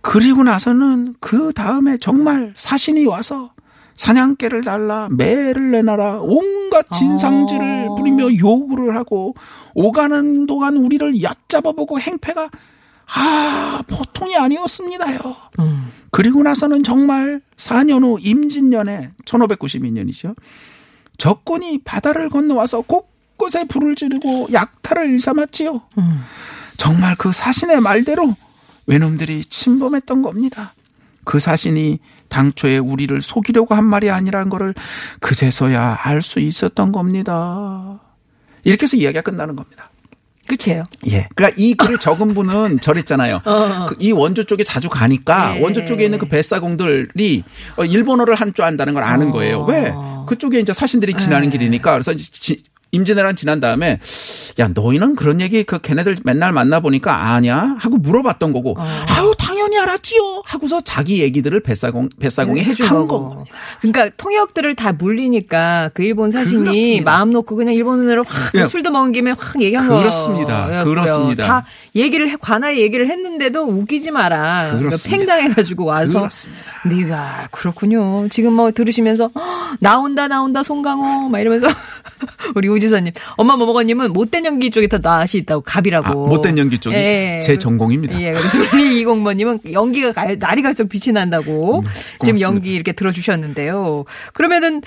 그리고 0.07 0.45
나서는 0.45 1.17
그 1.19 1.53
다음에 1.53 1.97
정말 1.99 2.55
사신이 2.57 3.07
와서 3.07 3.53
사냥개를 3.97 4.63
달라 4.63 5.09
매를 5.11 5.73
내놔라 5.73 6.21
온갖 6.21 6.87
진상질을 6.93 7.89
어. 7.89 7.95
부리며 7.97 8.37
요구를 8.37 8.95
하고 8.95 9.35
오가는 9.75 10.47
동안 10.47 10.77
우리를 10.77 11.23
얕잡아보고 11.23 11.99
행패가 11.99 12.51
아 13.17 13.83
보통이 13.89 14.37
아니었습니다요. 14.37 15.19
음. 15.59 15.91
그리고 16.13 16.43
나서는 16.45 16.85
정말 16.85 17.41
4년 17.57 18.05
후 18.05 18.19
임진년에 18.21 19.11
1592년이죠. 19.25 20.37
적군이 21.19 21.79
바다를 21.79 22.29
건너와서 22.29 22.83
곳곳에 22.83 23.65
불을 23.65 23.97
지르고 23.97 24.49
약탈을 24.53 25.11
일삼았지요. 25.11 25.81
음. 25.99 26.21
정말 26.77 27.17
그 27.17 27.33
사신의 27.33 27.81
말대로 27.81 28.37
외놈들이 28.87 29.45
침범했던 29.45 30.23
겁니다. 30.23 30.75
그 31.25 31.39
사신이 31.41 31.99
당초에 32.29 32.79
우리를 32.79 33.21
속이려고 33.21 33.75
한 33.75 33.85
말이 33.85 34.11
아니라는 34.11 34.49
거를 34.49 34.75
그제서야 35.21 35.99
알 36.03 36.23
수 36.23 36.41
있었던 36.41 36.93
겁니다. 36.93 38.01
이렇게 38.65 38.83
해서 38.85 38.97
이야기가 38.97 39.23
끝나는 39.23 39.55
겁니다. 39.57 39.91
끝이에요. 40.49 40.85
예. 41.11 41.27
그러니까 41.35 41.57
이 41.61 41.75
글을 41.75 41.99
적은 41.99 42.33
분은 42.35 42.79
저랬잖아요. 42.83 43.41
어. 43.45 43.87
그 43.89 43.97
이 43.99 44.13
원조 44.13 44.45
쪽에 44.45 44.63
자주 44.63 44.89
가니까 44.89 45.57
예. 45.57 45.61
원조 45.61 45.85
쪽에 45.85 46.05
있는 46.05 46.19
그 46.19 46.27
뱃사공들이 46.29 47.43
어, 47.77 47.85
일본어를 47.85 48.37
한 48.37 48.55
줄 48.55 48.65
안다는 48.65 48.95
걸 48.95 49.03
아는 49.03 49.33
거예요. 49.33 49.63
어. 49.63 49.67
왜? 49.67 49.93
그쪽에 50.29 50.61
이제 50.61 50.73
사신들이 50.73 51.15
지나는 51.15 51.49
예. 51.49 51.51
길이니까 51.51 51.93
그래서 51.93 52.15
지- 52.15 52.63
임진왜란 52.97 53.37
지난 53.37 53.61
다음에 53.61 54.01
야 54.59 54.69
너희는 54.75 55.17
그런 55.17 55.41
얘기 55.41 55.63
그 55.65 55.79
걔네들 55.79 56.17
맨날 56.25 56.53
만나 56.53 56.81
보니까 56.81 57.33
아냐 57.33 57.77
하고 57.79 57.99
물어봤던 57.99 58.53
거고 58.53 58.73
어. 58.79 58.83
아유 58.83 59.33
당연히 59.39 59.79
알았지요 59.79 60.43
하고서 60.45 60.81
자기 60.81 61.21
얘기들을 61.21 61.61
뱃사공 61.61 62.09
뱃사공이 62.19 62.63
해준 62.63 62.87
한 62.87 63.07
거고. 63.07 63.29
겁니다. 63.31 63.57
그러니까 63.81 64.11
통역들을 64.17 64.75
다 64.77 64.93
물리니까 64.93 65.91
그 65.95 66.03
일본 66.03 66.31
사신이 66.31 66.61
그렇습니다. 66.63 67.11
마음 67.11 67.31
놓고 67.31 67.55
그냥 67.57 67.75
일본어로 67.75 68.25
확 68.27 68.55
예. 68.55 68.67
술도 68.67 68.91
먹은 68.91 69.13
김에 69.13 69.33
확 69.33 69.61
얘기한 69.61 69.89
그렇습니다. 69.89 70.67
거예요. 70.67 70.85
그렇습니다. 70.85 71.47
다 71.47 71.67
얘기를 71.95 72.29
해, 72.29 72.37
관아의 72.41 72.81
얘기를 72.81 73.09
했는데도 73.09 73.63
웃기지 73.67 74.11
마라. 74.11 74.71
그러니까. 74.79 74.97
팽당해가지고 75.07 75.85
와서. 75.85 76.19
그렇습니다. 76.21 76.63
네, 76.89 77.11
야 77.11 77.49
그렇군요. 77.51 78.29
지금 78.31 78.53
뭐 78.55 78.71
들으시면서 78.71 79.31
"헉, 79.35 79.77
나온다 79.81 80.29
나온다 80.29 80.63
송강호 80.63 81.29
막 81.29 81.41
이러면서 81.41 81.67
우리 82.55 82.69
우지 82.69 82.86
선님 82.89 83.13
엄마 83.37 83.57
뭐 83.57 83.67
먹었님은 83.67 84.13
못된 84.13 84.45
연기 84.45 84.71
쪽에 84.71 84.89
더 84.89 84.99
낯이 84.99 85.31
있다고 85.35 85.63
갑이라고. 85.63 86.27
아, 86.27 86.29
못된 86.29 86.59
연기 86.59 86.79
쪽이 86.79 86.95
예. 86.97 87.41
제 87.43 87.59
전공입니다. 87.59 88.21
예, 88.21 88.35
둘리 88.71 89.01
이공번님은 89.01 89.61
연기가 89.73 90.13
가- 90.13 90.35
날이 90.37 90.63
갈수록 90.63 90.89
빛이 90.89 91.13
난다고 91.13 91.83
지금 91.85 91.91
음, 91.91 91.93
고맙습니다. 92.19 92.41
연기 92.49 92.75
이렇게 92.75 92.93
들어주셨는데요. 92.93 94.05
그러면은 94.33 94.83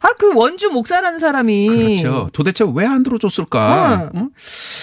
아 0.00 0.08
그 0.18 0.34
원주 0.34 0.68
목사라는 0.68 1.18
사람이 1.18 1.66
그렇죠. 1.96 2.28
도대체 2.34 2.62
왜 2.74 2.84
안 2.84 3.02
들어줬을까? 3.02 4.10
어. 4.14 4.18
어? 4.20 4.28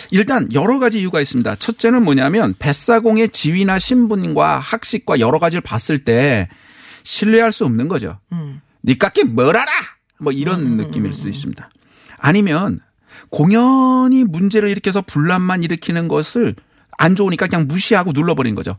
일단 0.10 0.50
여러 0.51 0.80
가지 0.80 1.00
이유가 1.00 1.22
있습니다. 1.22 1.56
첫째는 1.58 2.04
뭐냐면 2.04 2.56
뱃사공의 2.58 3.30
지위나 3.30 3.78
신분과 3.78 4.58
학식과 4.58 5.20
여러 5.20 5.38
가지를 5.38 5.62
봤을 5.62 6.04
때 6.04 6.50
신뢰할 7.04 7.51
수 7.51 7.66
없는 7.66 7.88
거죠. 7.88 8.18
음. 8.32 8.62
니깎게 8.84 9.25
뭘 9.25 9.56
알아? 9.56 9.72
뭐 10.20 10.32
이런 10.34 10.78
느낌일 10.78 11.13
수도 11.13 11.30
있습니다. 11.30 11.70
아니면 12.22 12.80
공연히 13.30 14.24
문제를 14.24 14.70
일으켜서 14.70 15.01
분란만 15.01 15.63
일으키는 15.63 16.08
것을 16.08 16.56
안 16.98 17.16
좋으니까 17.16 17.48
그냥 17.48 17.68
무시하고 17.68 18.12
눌러버린 18.12 18.54
거죠. 18.54 18.75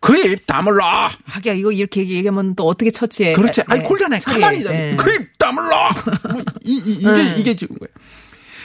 그 0.00 0.16
입 0.16 0.46
다물라. 0.46 1.10
하기야 1.26 1.52
이거 1.54 1.72
이렇게 1.72 2.00
얘기하면 2.00 2.54
또 2.54 2.64
어떻게 2.66 2.90
처치해? 2.90 3.34
그렇지. 3.34 3.62
아니 3.66 3.80
예, 3.80 3.84
곤란해. 3.84 4.18
처리해. 4.20 4.40
가만히 4.40 4.60
있어. 4.60 4.74
예. 4.74 4.96
그입 4.96 5.36
다물라. 5.38 5.92
뭐 6.32 6.42
이, 6.64 6.82
이, 6.86 6.92
이 6.94 7.00
게 7.02 7.12
네. 7.12 7.34
이게 7.36 7.54
지금 7.56 7.76
거예요. 7.76 7.92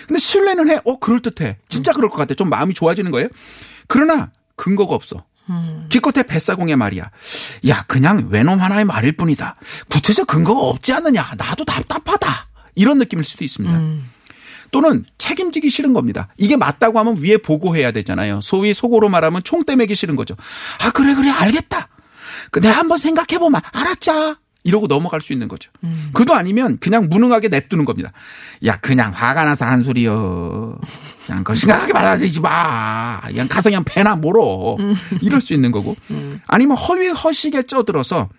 근데 0.08 0.20
신뢰는 0.20 0.70
해. 0.70 0.80
어 0.86 0.98
그럴 1.00 1.20
듯해. 1.22 1.58
진짜 1.68 1.92
그럴 1.92 2.10
것 2.10 2.18
같아. 2.18 2.36
좀 2.36 2.50
마음이 2.50 2.74
좋아지는 2.74 3.12
거예요. 3.12 3.28
그러나 3.88 4.32
근거가 4.56 4.96
없어. 4.96 5.26
음. 5.50 5.88
기껏해 5.90 6.24
뱃사공의 6.24 6.78
말이야. 6.78 7.10
야 7.68 7.84
그냥 7.88 8.28
외놈 8.30 8.60
하나의 8.62 8.86
말일 8.86 9.14
뿐이다. 9.18 9.56
구체적 9.90 10.28
근거가 10.28 10.62
없지 10.62 10.94
않느냐. 10.94 11.32
나도 11.38 11.66
답답하다. 11.66 12.48
이런 12.76 12.98
느낌일 13.00 13.26
수도 13.26 13.44
있습니다. 13.44 13.76
음. 13.76 14.10
또는 14.72 15.06
책임지기 15.18 15.70
싫은 15.70 15.94
겁니다. 15.94 16.30
이게 16.38 16.58
맞다고 16.58 17.00
하면 17.00 17.18
위에 17.22 17.38
보고해야 17.38 17.92
되잖아요. 17.92 18.42
소위 18.42 18.74
속으로 18.74 19.10
말하면 19.10 19.44
총대 19.44 19.76
매기 19.76 19.96
싫은 19.96 20.16
거죠. 20.16 20.36
아 20.82 20.92
그래 20.92 21.14
그래 21.14 21.30
알겠다. 21.30 21.90
그 22.52 22.60
내가 22.60 22.78
한번 22.78 22.98
생각해 22.98 23.40
보면 23.40 23.62
알았자. 23.72 24.38
이러고 24.64 24.86
넘어갈 24.86 25.22
수 25.22 25.34
있는 25.34 25.48
거죠. 25.48 25.72
그도 26.14 26.36
아니면 26.36 26.78
그냥 26.80 27.10
무능하게 27.10 27.48
냅두는 27.48 27.84
겁니다. 27.84 28.12
야 28.66 28.78
그냥 28.78 29.12
화가 29.12 29.44
나서 29.44 29.66
한 29.66 29.84
소리여. 29.84 30.78
그냥 31.26 31.40
그걸 31.40 31.56
심각하게 31.56 31.94
받아들이지 31.94 32.42
마. 32.42 33.20
그냥 33.22 33.48
가서 33.48 33.70
그냥 33.70 33.84
배나 33.84 34.16
몰어. 34.16 34.78
이럴 35.22 35.42
수 35.42 35.56
있는 35.56 35.72
거고. 35.72 35.96
아니면 36.46 36.78
허위 36.78 37.08
허식에 37.08 37.64
쪄들어서 37.64 38.30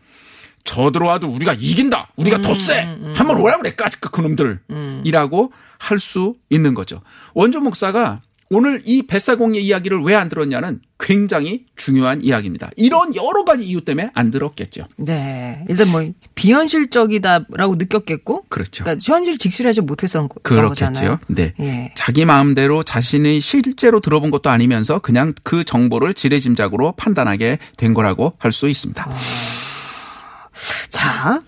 저 0.64 0.90
들어와도 0.90 1.28
우리가 1.28 1.54
이긴다. 1.54 2.09
우리가 2.16 2.40
더 2.40 2.54
세. 2.54 2.81
한번 3.14 3.38
오라 3.40 3.59
그래. 3.59 3.73
까짓 3.75 4.00
그놈들. 4.00 4.61
이라고 5.04 5.52
할 5.78 5.99
수 5.99 6.35
있는 6.50 6.75
거죠. 6.75 7.00
원조 7.35 7.61
목사가 7.61 8.21
오늘 8.54 8.83
이 8.85 9.07
뱃사공의 9.07 9.64
이야기를 9.64 10.02
왜 10.02 10.14
안 10.14 10.28
들었냐는 10.28 10.81
굉장히 11.00 11.64
중요한 11.75 12.23
이야기입니다. 12.23 12.71
이런 12.76 13.14
여러 13.16 13.45
가지 13.45 13.64
이유 13.64 13.81
때문에 13.83 14.11
안 14.14 14.31
들었겠죠. 14.31 14.87
네. 14.99 15.64
일단 15.71 15.88
뭐 15.88 16.04
비현실적이다라고 16.35 17.76
느꼈겠고 17.76 18.45
그렇죠. 18.50 18.85
그러니까 18.85 19.02
현실 19.04 19.38
직시하지 19.38 19.81
못했던 19.81 20.28
거- 20.28 20.40
그렇겠죠. 20.42 20.85
거잖아요. 20.87 21.19
네. 21.28 21.54
예. 21.61 21.92
자기 21.97 22.25
마음대로 22.25 22.83
자신이 22.83 23.40
실제로 23.40 24.00
들어본 24.00 24.31
것도 24.31 24.50
아니면서 24.50 24.99
그냥 24.99 25.33
그 25.42 25.64
정보를 25.64 26.12
지레짐작으로 26.14 26.92
판단하게 26.92 27.59
된 27.76 27.95
거라고 27.95 28.35
할 28.38 28.52
수 28.52 28.69
있습니다. 28.69 29.11
자, 30.90 31.42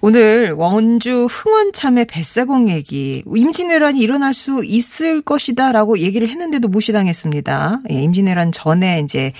오늘 0.00 0.52
원주 0.52 1.26
흥원참의 1.30 2.06
뱃사공 2.06 2.68
얘기, 2.68 3.22
임진왜란이 3.26 4.00
일어날 4.00 4.32
수 4.32 4.64
있을 4.64 5.20
것이다라고 5.20 5.98
얘기를 5.98 6.28
했는데도 6.28 6.68
무시당했습니다. 6.68 7.80
예, 7.90 7.94
임진왜란 8.02 8.52
전에 8.52 9.00
이제 9.00 9.32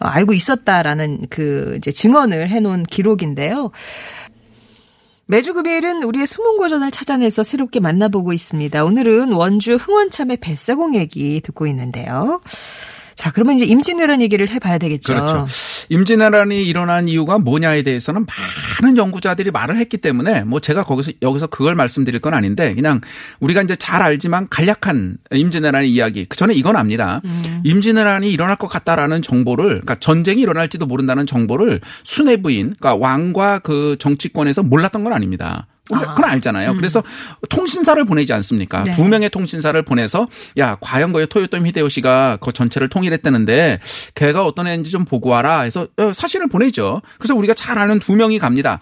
알고 0.00 0.32
있었다라는 0.32 1.26
그 1.30 1.74
이제 1.78 1.92
증언을 1.92 2.48
해놓은 2.48 2.82
기록인데요. 2.84 3.70
매주 5.26 5.52
금요일은 5.52 6.02
우리의 6.04 6.26
숨은 6.26 6.56
고전을 6.56 6.90
찾아내서 6.90 7.44
새롭게 7.44 7.80
만나보고 7.80 8.32
있습니다. 8.32 8.82
오늘은 8.82 9.32
원주 9.32 9.74
흥원참의 9.74 10.38
뱃사공 10.38 10.94
얘기 10.96 11.40
듣고 11.42 11.66
있는데요. 11.66 12.40
자, 13.18 13.32
그러면 13.32 13.56
이제 13.56 13.64
임진왜란 13.64 14.22
얘기를 14.22 14.48
해봐야 14.48 14.78
되겠죠. 14.78 15.12
그렇죠. 15.12 15.44
임진왜란이 15.88 16.64
일어난 16.64 17.08
이유가 17.08 17.40
뭐냐에 17.40 17.82
대해서는 17.82 18.24
많은 18.80 18.96
연구자들이 18.96 19.50
말을 19.50 19.76
했기 19.76 19.98
때문에 19.98 20.44
뭐 20.44 20.60
제가 20.60 20.84
거기서 20.84 21.10
여기서 21.20 21.48
그걸 21.48 21.74
말씀드릴 21.74 22.20
건 22.20 22.32
아닌데 22.32 22.76
그냥 22.76 23.00
우리가 23.40 23.62
이제 23.62 23.74
잘 23.74 24.02
알지만 24.02 24.46
간략한 24.48 25.18
임진왜란의 25.32 25.90
이야기. 25.90 26.26
그 26.26 26.36
전에 26.36 26.54
이건 26.54 26.76
압니다. 26.76 27.20
음. 27.24 27.60
임진왜란이 27.64 28.30
일어날 28.30 28.54
것 28.54 28.68
같다라는 28.68 29.20
정보를 29.20 29.66
그러니까 29.66 29.96
전쟁이 29.96 30.42
일어날지도 30.42 30.86
모른다는 30.86 31.26
정보를 31.26 31.80
수뇌부인 32.04 32.76
그러니까 32.78 32.94
왕과 32.94 33.58
그 33.58 33.96
정치권에서 33.98 34.62
몰랐던 34.62 35.02
건 35.02 35.12
아닙니다. 35.12 35.66
아. 35.92 36.14
그건 36.14 36.30
알잖아요. 36.30 36.72
음. 36.72 36.76
그래서 36.76 37.02
통신사를 37.48 38.02
보내지 38.04 38.32
않습니까? 38.34 38.82
네. 38.84 38.90
두 38.92 39.08
명의 39.08 39.30
통신사를 39.30 39.80
보내서 39.82 40.28
야 40.58 40.76
과연 40.80 41.12
거의 41.12 41.26
토요토미 41.26 41.68
히데요시가 41.70 42.38
그 42.40 42.52
전체를 42.52 42.88
통일했다는데 42.88 43.80
걔가 44.14 44.44
어떤 44.44 44.66
애인지 44.66 44.90
좀 44.90 45.04
보고 45.04 45.30
와라 45.30 45.62
해서 45.62 45.88
어, 45.96 46.12
사진을 46.12 46.48
보내죠. 46.48 47.02
그래서 47.18 47.34
우리가 47.34 47.54
잘 47.54 47.78
아는 47.78 47.98
두 47.98 48.16
명이 48.16 48.38
갑니다. 48.38 48.80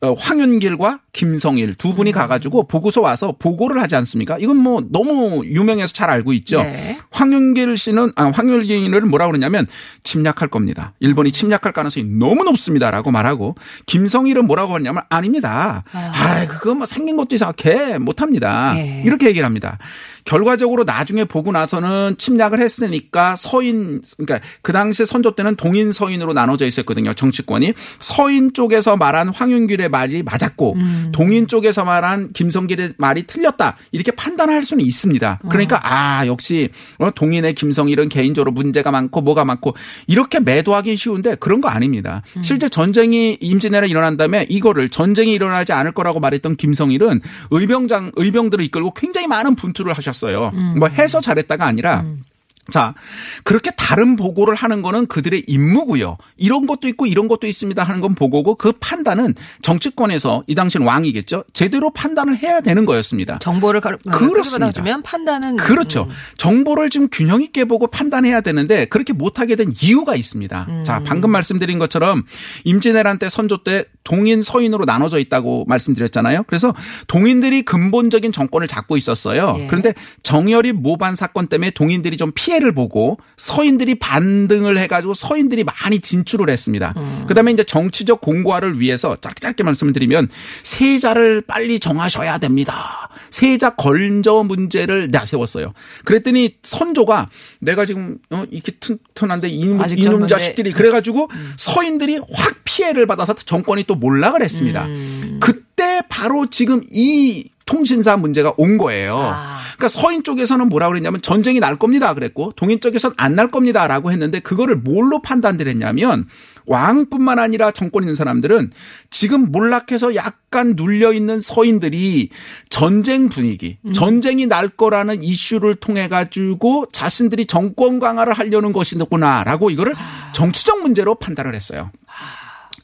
어, 0.00 0.12
황윤길과 0.12 1.00
김성일 1.12 1.74
두 1.74 1.94
분이 1.94 2.10
음. 2.10 2.12
가가지고 2.12 2.66
보고서 2.66 3.00
와서 3.00 3.34
보고를 3.38 3.80
하지 3.80 3.96
않습니까? 3.96 4.36
이건 4.38 4.56
뭐 4.56 4.82
너무 4.90 5.44
유명해서 5.44 5.92
잘 5.92 6.10
알고 6.10 6.32
있죠. 6.34 6.62
네. 6.62 6.98
황윤길 7.10 7.78
씨는 7.78 8.12
아 8.16 8.24
황윤길을 8.34 9.02
뭐라 9.02 9.26
그러냐면 9.26 9.66
침략할 10.02 10.48
겁니다. 10.48 10.92
일본이 11.00 11.32
침략할 11.32 11.72
가능성이 11.72 12.06
너무 12.06 12.44
높습니다라고 12.44 13.10
말하고 13.10 13.54
김성일은 13.86 14.46
뭐라고 14.46 14.74
하냐면 14.74 15.02
아닙니다. 15.08 15.84
아. 15.92 16.33
아, 16.34 16.46
그거 16.46 16.74
뭐 16.74 16.86
생긴 16.86 17.16
것도 17.16 17.34
이상하게 17.34 17.98
못합니다. 17.98 18.74
네. 18.74 19.02
이렇게 19.04 19.26
얘기를 19.26 19.44
합니다. 19.44 19.78
결과적으로 20.24 20.84
나중에 20.84 21.24
보고 21.24 21.52
나서는 21.52 22.16
침략을 22.18 22.58
했으니까 22.60 23.36
서인 23.36 24.00
그러니까 24.16 24.46
그 24.62 24.72
당시 24.72 25.04
선조 25.04 25.34
때는 25.34 25.56
동인 25.56 25.92
서인으로 25.92 26.32
나눠져 26.32 26.66
있었거든요. 26.66 27.12
정치권이 27.12 27.74
서인 28.00 28.52
쪽에서 28.54 28.96
말한 28.96 29.28
황윤길의 29.28 29.90
말이 29.90 30.22
맞았고 30.22 30.74
음. 30.76 31.12
동인 31.12 31.46
쪽에서 31.46 31.84
말한 31.84 32.32
김성길의 32.32 32.94
말이 32.96 33.26
틀렸다 33.26 33.76
이렇게 33.92 34.12
판단할 34.12 34.64
수는 34.64 34.84
있습니다. 34.84 35.40
그러니까 35.50 35.76
어. 35.76 35.80
아 35.82 36.26
역시 36.26 36.70
어, 36.98 37.10
동인의 37.10 37.54
김성일은 37.54 38.08
개인적으로 38.08 38.50
문제가 38.50 38.90
많고 38.90 39.20
뭐가 39.20 39.44
많고 39.44 39.74
이렇게 40.06 40.40
매도하기 40.40 40.96
쉬운데 40.96 41.34
그런 41.34 41.60
거 41.60 41.68
아닙니다. 41.68 42.22
음. 42.36 42.42
실제 42.42 42.70
전쟁이 42.70 43.36
임진왜란 43.40 43.90
일어난 43.90 44.16
다음에 44.16 44.46
이거를 44.48 44.88
전쟁이 44.88 45.32
일어나지 45.32 45.72
않을 45.72 45.92
거라고 45.92 46.20
말했던 46.24 46.56
김성일은 46.56 47.20
의병장 47.50 48.12
의병들을 48.16 48.64
이끌고 48.64 48.94
굉장히 48.94 49.26
많은 49.26 49.54
분투를 49.54 49.92
하셨. 49.92 50.14
하셨어요. 50.14 50.52
음. 50.54 50.74
뭐 50.78 50.88
해서 50.88 51.20
잘했다가 51.20 51.64
아니라 51.64 52.02
음. 52.02 52.24
자, 52.70 52.94
그렇게 53.42 53.70
다른 53.76 54.16
보고를 54.16 54.54
하는 54.54 54.82
거는 54.82 55.06
그들의 55.06 55.44
임무고요. 55.46 56.16
이런 56.36 56.66
것도 56.66 56.88
있고 56.88 57.06
이런 57.06 57.28
것도 57.28 57.46
있습니다 57.46 57.82
하는 57.82 58.00
건 58.00 58.14
보고고 58.14 58.54
그 58.54 58.72
판단은 58.72 59.34
정치권에서 59.62 60.44
이 60.46 60.54
당시는 60.54 60.86
왕이겠죠. 60.86 61.44
제대로 61.52 61.90
판단을 61.92 62.36
해야 62.38 62.60
되는 62.60 62.86
거였습니다. 62.86 63.38
정보를 63.40 63.80
그렇습니다. 63.80 64.72
주면 64.72 65.02
판단은 65.02 65.56
그렇죠. 65.56 66.04
음. 66.04 66.10
정보를 66.38 66.90
좀 66.90 67.08
균형 67.10 67.42
있게 67.42 67.64
보고 67.64 67.86
판단해야 67.86 68.40
되는데 68.40 68.86
그렇게 68.86 69.12
못 69.12 69.38
하게 69.38 69.56
된 69.56 69.72
이유가 69.82 70.16
있습니다. 70.16 70.66
음. 70.68 70.84
자, 70.84 71.02
방금 71.04 71.30
말씀드린 71.30 71.78
것처럼 71.78 72.24
임진왜란 72.64 73.18
때 73.18 73.28
선조 73.28 73.62
때 73.62 73.84
동인 74.04 74.42
서인으로 74.42 74.84
나눠져 74.84 75.18
있다고 75.18 75.64
말씀드렸잖아요. 75.66 76.44
그래서 76.46 76.74
동인들이 77.08 77.62
근본적인 77.62 78.32
정권을 78.32 78.68
잡고 78.68 78.96
있었어요. 78.96 79.56
예. 79.58 79.66
그런데 79.66 79.94
정열이 80.22 80.72
모반 80.72 81.16
사건 81.16 81.46
때문에 81.46 81.70
동인들이 81.70 82.16
좀 82.16 82.32
피해 82.34 82.53
피해를 82.54 82.72
보고 82.72 83.18
서인들이 83.36 83.96
반등을 83.96 84.78
해가지고 84.78 85.14
서인들이 85.14 85.64
많이 85.64 86.00
진출을 86.00 86.48
했습니다. 86.50 86.94
음. 86.96 87.24
그다음에 87.26 87.52
이제 87.52 87.64
정치적 87.64 88.20
공고화를 88.20 88.80
위해서 88.80 89.16
짧게 89.16 89.40
짧게 89.40 89.62
말씀을 89.64 89.92
드리면 89.92 90.28
세자를 90.62 91.42
빨리 91.42 91.80
정하셔야 91.80 92.38
됩니다. 92.38 93.10
세자 93.30 93.70
건저 93.70 94.44
문제를 94.44 95.10
내세웠어요. 95.10 95.72
그랬더니 96.04 96.56
선조가 96.62 97.28
내가 97.60 97.84
지금 97.84 98.18
어, 98.30 98.44
이렇게 98.50 98.72
튼튼한데 98.72 99.48
이놈, 99.48 99.80
이놈 99.96 100.28
자식들이 100.28 100.72
그래가지고 100.72 101.28
음. 101.30 101.52
서인들이 101.56 102.20
확 102.32 102.54
피해를 102.64 103.06
받아서 103.06 103.34
정권이 103.34 103.84
또 103.84 103.94
몰락을 103.94 104.42
했습니다. 104.42 104.86
음. 104.86 105.38
그때 105.40 106.02
바로 106.08 106.48
지금 106.48 106.82
이 106.90 107.48
통신사 107.66 108.16
문제가 108.16 108.52
온 108.56 108.78
거예요. 108.78 109.16
아. 109.18 109.58
그러니까 109.76 109.88
서인 109.88 110.22
쪽에서는 110.22 110.68
뭐라 110.68 110.88
그랬냐면 110.88 111.20
전쟁이 111.22 111.60
날 111.60 111.78
겁니다 111.78 112.14
그랬고 112.14 112.52
동인 112.56 112.80
쪽에서는 112.80 113.14
안 113.18 113.34
날 113.34 113.50
겁니다라고 113.50 114.12
했는데 114.12 114.38
그거를 114.38 114.76
뭘로 114.76 115.20
판단을 115.20 115.66
했냐면 115.66 116.26
왕뿐만 116.66 117.38
아니라 117.40 117.72
정권 117.72 118.04
있는 118.04 118.14
사람들은 118.14 118.70
지금 119.10 119.50
몰락해서 119.50 120.14
약간 120.14 120.74
눌려 120.76 121.12
있는 121.12 121.40
서인들이 121.40 122.30
전쟁 122.70 123.28
분위기, 123.28 123.78
음. 123.84 123.92
전쟁이 123.92 124.46
날 124.46 124.68
거라는 124.68 125.22
이슈를 125.22 125.74
통해 125.74 126.08
가지고 126.08 126.86
자신들이 126.92 127.46
정권 127.46 127.98
강화를 127.98 128.32
하려는 128.32 128.72
것이구나라고 128.72 129.70
이거를 129.70 129.94
아. 129.96 130.32
정치적 130.32 130.80
문제로 130.82 131.16
판단을 131.16 131.54
했어요. 131.54 131.90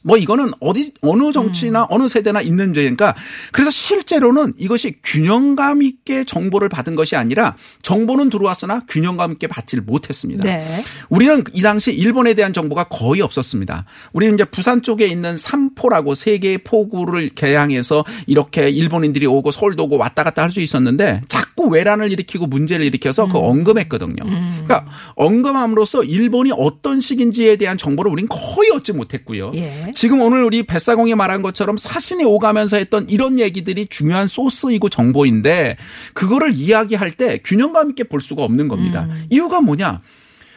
아. 0.03 0.07
뭐 0.07 0.17
이거는 0.17 0.51
어디 0.59 0.93
어느 1.01 1.31
정치나 1.31 1.83
음. 1.83 1.87
어느 1.89 2.07
세대나 2.07 2.41
있는 2.41 2.67
문제니까 2.67 3.15
그래서 3.51 3.71
실제로는 3.71 4.53
이것이 4.57 4.95
균형감 5.03 5.81
있게 5.83 6.23
정보를 6.23 6.69
받은 6.69 6.95
것이 6.95 7.15
아니라 7.15 7.55
정보는 7.81 8.29
들어왔으나 8.29 8.81
균형감 8.87 9.33
있게 9.33 9.47
받지를 9.47 9.83
못했습니다. 9.83 10.47
네. 10.47 10.83
우리는 11.09 11.43
이 11.53 11.61
당시 11.61 11.91
일본에 11.93 12.33
대한 12.33 12.53
정보가 12.53 12.85
거의 12.85 13.21
없었습니다. 13.21 13.85
우리는 14.13 14.35
이제 14.35 14.43
부산 14.45 14.81
쪽에 14.81 15.07
있는 15.07 15.37
삼포라고 15.37 16.15
세 16.15 16.37
개의 16.37 16.59
포구를 16.59 17.29
개량해서 17.29 18.05
이렇게 18.27 18.69
일본인들이 18.69 19.25
오고 19.25 19.51
서울도 19.51 19.83
오고 19.83 19.97
왔다 19.97 20.23
갔다 20.23 20.43
할 20.43 20.51
수 20.51 20.59
있었는데 20.59 21.21
자꾸 21.29 21.67
외란을 21.67 22.11
일으키고 22.11 22.45
문제를 22.45 22.85
일으켜서 22.85 23.25
그 23.25 23.29
음. 23.29 23.31
그 23.31 23.37
언금했거든요. 23.39 24.23
음. 24.25 24.59
그러니까 24.63 24.85
언금함으로써 25.15 26.03
일본이 26.03 26.51
어떤 26.53 26.99
식인지에 26.99 27.55
대한 27.55 27.77
정보를 27.77 28.11
우리는 28.11 28.27
거의 28.27 28.69
얻지 28.71 28.91
못했고요. 28.91 29.51
예. 29.55 29.90
지금 29.93 30.21
오늘 30.21 30.43
우리 30.43 30.63
뱃사공이 30.63 31.15
말한 31.15 31.41
것처럼 31.41 31.77
사신이 31.77 32.23
오가면서 32.23 32.77
했던 32.77 33.09
이런 33.09 33.39
얘기들이 33.39 33.87
중요한 33.87 34.27
소스이고 34.27 34.89
정보인데 34.89 35.77
그거를 36.13 36.51
이야기할 36.53 37.11
때 37.11 37.39
균형감 37.43 37.89
있게 37.91 38.03
볼 38.03 38.21
수가 38.21 38.43
없는 38.43 38.67
겁니다. 38.67 39.07
음. 39.09 39.25
이유가 39.29 39.61
뭐냐? 39.61 40.01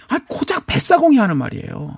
아, 0.09 0.19
고작 0.29 0.67
뱃사공이 0.67 1.17
하는 1.17 1.37
말이에요. 1.37 1.97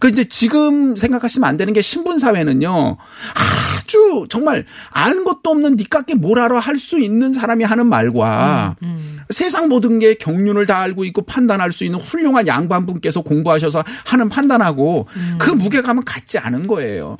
그 0.00 0.08
이제 0.08 0.24
지금 0.24 0.96
생각하시면 0.96 1.48
안 1.48 1.56
되는 1.56 1.72
게 1.72 1.80
신분 1.80 2.18
사회는요. 2.18 2.96
아 2.98 3.75
주 3.86 4.26
정말 4.28 4.64
아는 4.90 5.24
것도 5.24 5.50
없는 5.50 5.76
니깎게 5.76 6.14
뭘 6.14 6.38
알아 6.38 6.58
할 6.60 6.76
수 6.76 6.98
있는 6.98 7.32
사람이 7.32 7.64
하는 7.64 7.86
말과 7.86 8.76
음, 8.82 8.86
음. 8.86 9.20
세상 9.30 9.68
모든 9.68 9.98
게 9.98 10.14
경륜을 10.14 10.66
다 10.66 10.78
알고 10.80 11.04
있고 11.06 11.22
판단할 11.22 11.72
수 11.72 11.84
있는 11.84 11.98
훌륭한 11.98 12.46
양반분께서 12.46 13.22
공부하셔서 13.22 13.82
하는 14.06 14.28
판단하고 14.28 15.06
음. 15.16 15.34
그 15.38 15.50
무게감은 15.50 16.04
같지 16.04 16.38
않은 16.38 16.66
거예요. 16.66 17.16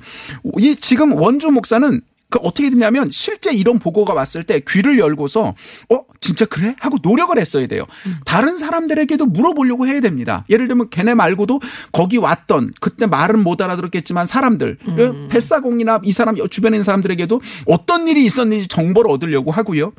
이 0.59 0.77
지금 0.77 1.13
원조 1.15 1.51
목사는 1.51 2.01
그 2.37 2.41
어떻게 2.47 2.71
됐냐면 2.71 3.11
실제 3.11 3.53
이런 3.53 3.79
보고가 3.79 4.13
왔을 4.13 4.45
때 4.45 4.61
귀를 4.69 4.99
열고서 4.99 5.55
어 5.91 6.05
진짜 6.21 6.45
그래 6.45 6.77
하고 6.79 6.99
노력을 7.03 7.37
했어야 7.39 7.67
돼요. 7.67 7.87
음. 8.07 8.17
다른 8.25 8.59
사람들에게도 8.59 9.27
물어보려고 9.27 9.87
해야 9.87 10.01
됩니다. 10.01 10.45
예를 10.51 10.69
들면 10.69 10.91
걔네 10.91 11.15
말고도 11.15 11.61
거기 11.93 12.19
왔던 12.19 12.73
그때 12.81 13.07
말은 13.07 13.43
못 13.43 13.61
알아들었겠지만 13.61 14.27
사람들 14.27 14.79
음. 14.87 15.29
뱃사공이나 15.31 16.01
이 16.05 16.13
사람 16.13 16.37
주변에 16.49 16.77
있는 16.77 16.85
사람들에게도 16.85 17.41
어떤 17.67 18.09
일이 18.09 18.25
있었는지 18.25 18.69
정보를 18.69 19.11
얻으려고 19.11 19.51
하고요. 19.51 19.93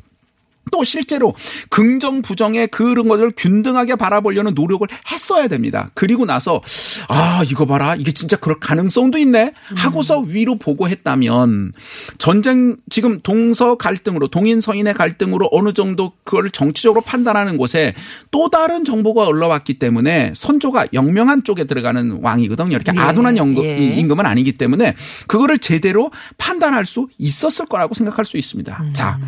또 0.70 0.84
실제로 0.84 1.34
긍정 1.70 2.22
부정의 2.22 2.68
그런 2.68 3.08
것을 3.08 3.32
균등하게 3.36 3.96
바라보려는 3.96 4.54
노력을 4.54 4.86
했어야 5.10 5.48
됩니다. 5.48 5.90
그리고 5.94 6.24
나서 6.26 6.60
아 7.08 7.42
이거 7.48 7.66
봐라 7.66 7.94
이게 7.96 8.12
진짜 8.12 8.36
그럴 8.36 8.58
가능성도 8.58 9.18
있네 9.18 9.52
하고서 9.76 10.20
위로 10.20 10.56
보고 10.56 10.88
했다면 10.88 11.72
전쟁 12.18 12.76
지금 12.90 13.20
동서 13.22 13.76
갈등으로 13.76 14.28
동인 14.28 14.60
서인의 14.60 14.94
갈등으로 14.94 15.48
어느 15.52 15.72
정도 15.72 16.12
그걸 16.24 16.50
정치적으로 16.50 17.00
판단하는 17.00 17.56
곳에 17.56 17.94
또 18.30 18.50
다른 18.50 18.84
정보가 18.84 19.26
올라왔기 19.26 19.78
때문에 19.78 20.32
선조가 20.34 20.88
영명한 20.92 21.44
쪽에 21.44 21.64
들어가는 21.64 22.18
왕이거든요. 22.22 22.74
이렇게 22.74 22.92
예. 22.94 23.00
아둔한 23.00 23.36
임금, 23.36 23.64
예. 23.64 23.76
임금은 23.98 24.26
아니기 24.26 24.52
때문에 24.52 24.94
그거를 25.26 25.58
제대로 25.58 26.10
판단할 26.36 26.86
수 26.86 27.08
있었을 27.18 27.66
거라고 27.66 27.94
생각할 27.94 28.24
수 28.24 28.36
있습니다. 28.36 28.78
음. 28.82 28.92
자. 28.92 29.18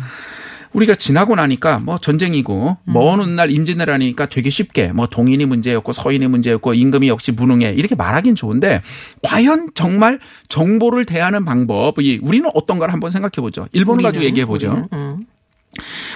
우리가 0.73 0.95
지나고 0.95 1.35
나니까 1.35 1.79
뭐 1.79 1.97
전쟁이고 1.97 2.77
음. 2.83 2.93
먼 2.93 3.19
훗날 3.19 3.51
임진왜란이니까 3.51 4.27
되게 4.27 4.49
쉽게 4.49 4.91
뭐 4.91 5.07
동인이 5.07 5.45
문제였고 5.45 5.91
서인이 5.91 6.27
문제였고 6.27 6.73
임금이 6.73 7.07
역시 7.07 7.31
무능해 7.31 7.71
이렇게 7.71 7.95
말하긴 7.95 8.35
좋은데 8.35 8.81
과연 9.21 9.71
정말 9.75 10.19
정보를 10.47 11.05
대하는 11.05 11.45
방법이 11.45 12.19
우리는 12.23 12.49
어떤가를 12.53 12.93
한번 12.93 13.11
생각해 13.11 13.41
보죠. 13.41 13.67
일본 13.71 13.99
을 13.99 14.03
가지고 14.03 14.25
얘기해 14.25 14.45
보죠. 14.45 14.87
음. 14.93 15.23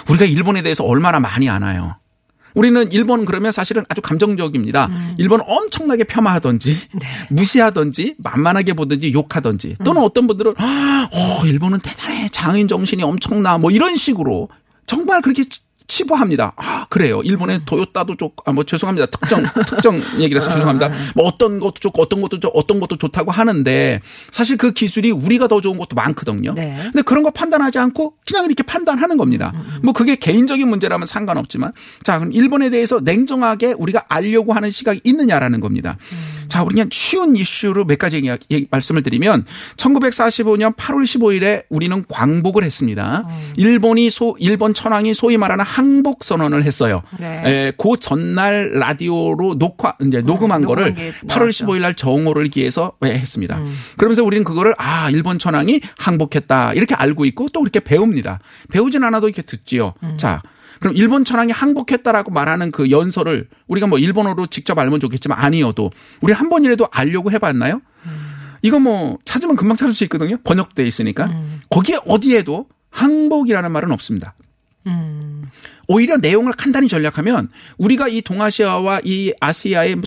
우리가 0.09 0.25
일본에 0.25 0.61
대해서 0.61 0.83
얼마나 0.83 1.19
많이 1.19 1.49
아나요? 1.49 1.95
우리는 2.55 2.91
일본 2.91 3.25
그러면 3.25 3.51
사실은 3.51 3.83
아주 3.89 4.01
감정적입니다. 4.01 4.87
음. 4.87 5.15
일본 5.17 5.41
엄청나게 5.45 6.05
폄하하든지 6.05 6.77
네. 6.93 7.07
무시하든지 7.29 8.15
만만하게 8.17 8.73
보든지 8.73 9.13
욕하든지 9.13 9.75
또는 9.83 10.01
음. 10.01 10.05
어떤 10.05 10.25
분들은 10.25 10.55
어 10.57 11.45
일본은 11.45 11.79
대단해 11.79 12.29
장인 12.31 12.67
정신이 12.67 13.03
엄청나 13.03 13.57
뭐 13.57 13.71
이런 13.71 13.95
식으로 13.95 14.49
정말 14.87 15.21
그렇게 15.21 15.43
치- 15.95 16.05
치부합니다. 16.05 16.53
아 16.57 16.85
그래요. 16.89 17.21
일본의 17.23 17.61
도요타도 17.65 18.15
좋고 18.15 18.43
아 18.45 18.53
뭐 18.55 18.63
죄송합니다. 18.63 19.07
특정 19.07 19.43
특정 19.67 20.01
얘기라서 20.19 20.49
죄송합니다. 20.49 20.89
뭐 21.15 21.25
어떤 21.25 21.59
것도 21.59 21.73
좋고 21.79 22.01
어떤 22.01 22.21
것도 22.21 22.39
좋 22.39 22.49
어떤 22.53 22.79
것도 22.79 22.95
좋다고 22.97 23.31
하는데 23.31 23.99
사실 24.31 24.55
그 24.57 24.71
기술이 24.71 25.11
우리가 25.11 25.47
더 25.47 25.59
좋은 25.61 25.77
것도 25.77 25.95
많거든요. 25.95 26.53
네. 26.53 26.77
근데 26.83 27.01
그런 27.01 27.23
거 27.23 27.31
판단하지 27.31 27.79
않고 27.79 28.13
그냥 28.25 28.45
이렇게 28.45 28.63
판단하는 28.63 29.17
겁니다. 29.17 29.51
뭐 29.83 29.93
그게 29.93 30.15
개인적인 30.15 30.67
문제라면 30.69 31.05
상관없지만 31.07 31.71
자 32.03 32.17
그럼 32.19 32.31
일본에 32.33 32.69
대해서 32.69 32.99
냉정하게 33.01 33.73
우리가 33.77 34.05
알려고 34.07 34.53
하는 34.53 34.71
시각이 34.71 35.01
있느냐라는 35.03 35.59
겁니다. 35.59 35.97
자 36.47 36.63
우리 36.63 36.75
그냥 36.75 36.89
쉬운 36.91 37.35
이슈로 37.35 37.85
몇 37.85 37.97
가지 37.97 38.17
얘기, 38.49 38.67
말씀을 38.69 39.03
드리면 39.03 39.45
1945년 39.77 40.75
8월 40.75 41.03
15일에 41.03 41.63
우리는 41.69 42.03
광복을 42.07 42.63
했습니다. 42.63 43.23
일본이 43.57 44.09
소 44.09 44.35
일본 44.39 44.73
천황이 44.73 45.13
소위 45.13 45.37
말하는 45.37 45.63
항복 45.63 46.23
선언을 46.23 46.63
했어요. 46.63 47.01
네. 47.19 47.41
에, 47.45 47.71
그 47.77 47.97
전날 47.99 48.71
라디오로 48.73 49.57
녹화 49.57 49.95
이제 50.01 50.21
녹음한 50.21 50.61
녹음한 50.61 50.65
거를 50.65 50.95
게 50.95 51.11
8월 51.27 51.39
나왔죠. 51.39 51.65
15일 51.65 51.81
날 51.81 51.93
정오를 51.93 52.47
기해서 52.49 52.93
왜 52.99 53.13
했습니다. 53.13 53.61
그러면서 53.97 54.23
우리는 54.23 54.43
그거를 54.43 54.73
아 54.77 55.09
일본 55.09 55.39
천황이 55.39 55.81
항복했다 55.97 56.73
이렇게 56.73 56.95
알고 56.95 57.25
있고 57.25 57.47
또 57.49 57.61
그렇게 57.61 57.79
배웁니다. 57.79 58.39
배우진 58.69 59.03
않아도 59.03 59.27
이렇게 59.27 59.41
듣지요. 59.41 59.93
자. 60.17 60.41
그럼 60.79 60.95
일본 60.95 61.25
천황이 61.25 61.51
항복했다라고 61.51 62.31
말하는 62.31 62.71
그 62.71 62.91
연설을 62.91 63.47
우리가 63.67 63.87
뭐 63.87 63.99
일본어로 63.99 64.47
직접 64.47 64.77
알면 64.77 64.99
좋겠지만 64.99 65.37
아니어도 65.37 65.91
우리 66.21 66.33
한 66.33 66.49
번이라도 66.49 66.87
알려고 66.91 67.31
해봤나요? 67.31 67.81
이거 68.61 68.79
뭐 68.79 69.17
찾으면 69.25 69.55
금방 69.55 69.77
찾을 69.77 69.93
수 69.93 70.03
있거든요. 70.05 70.37
번역돼 70.43 70.85
있으니까 70.85 71.31
거기에 71.69 71.99
어디에도 72.07 72.67
항복이라는 72.89 73.71
말은 73.71 73.91
없습니다. 73.91 74.33
오히려 75.87 76.17
내용을 76.17 76.53
간단히 76.53 76.87
전략하면 76.87 77.49
우리가 77.77 78.07
이 78.07 78.21
동아시아와 78.21 79.01
이 79.03 79.33
아시아의 79.39 79.97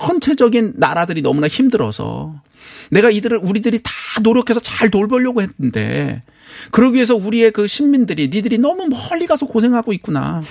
전체적인 0.00 0.74
나라들이 0.76 1.22
너무나 1.22 1.46
힘들어서 1.48 2.34
내가 2.90 3.10
이들을 3.10 3.38
우리들이 3.38 3.80
다 3.82 3.92
노력해서 4.22 4.60
잘 4.60 4.90
돌보려고 4.90 5.42
했는데 5.42 6.22
그러기 6.70 6.96
위해서 6.96 7.14
우리의 7.14 7.50
그 7.50 7.66
신민들이 7.66 8.28
니들이 8.28 8.58
너무 8.58 8.88
멀리 8.88 9.26
가서 9.26 9.46
고생하고 9.46 9.92
있구나. 9.92 10.42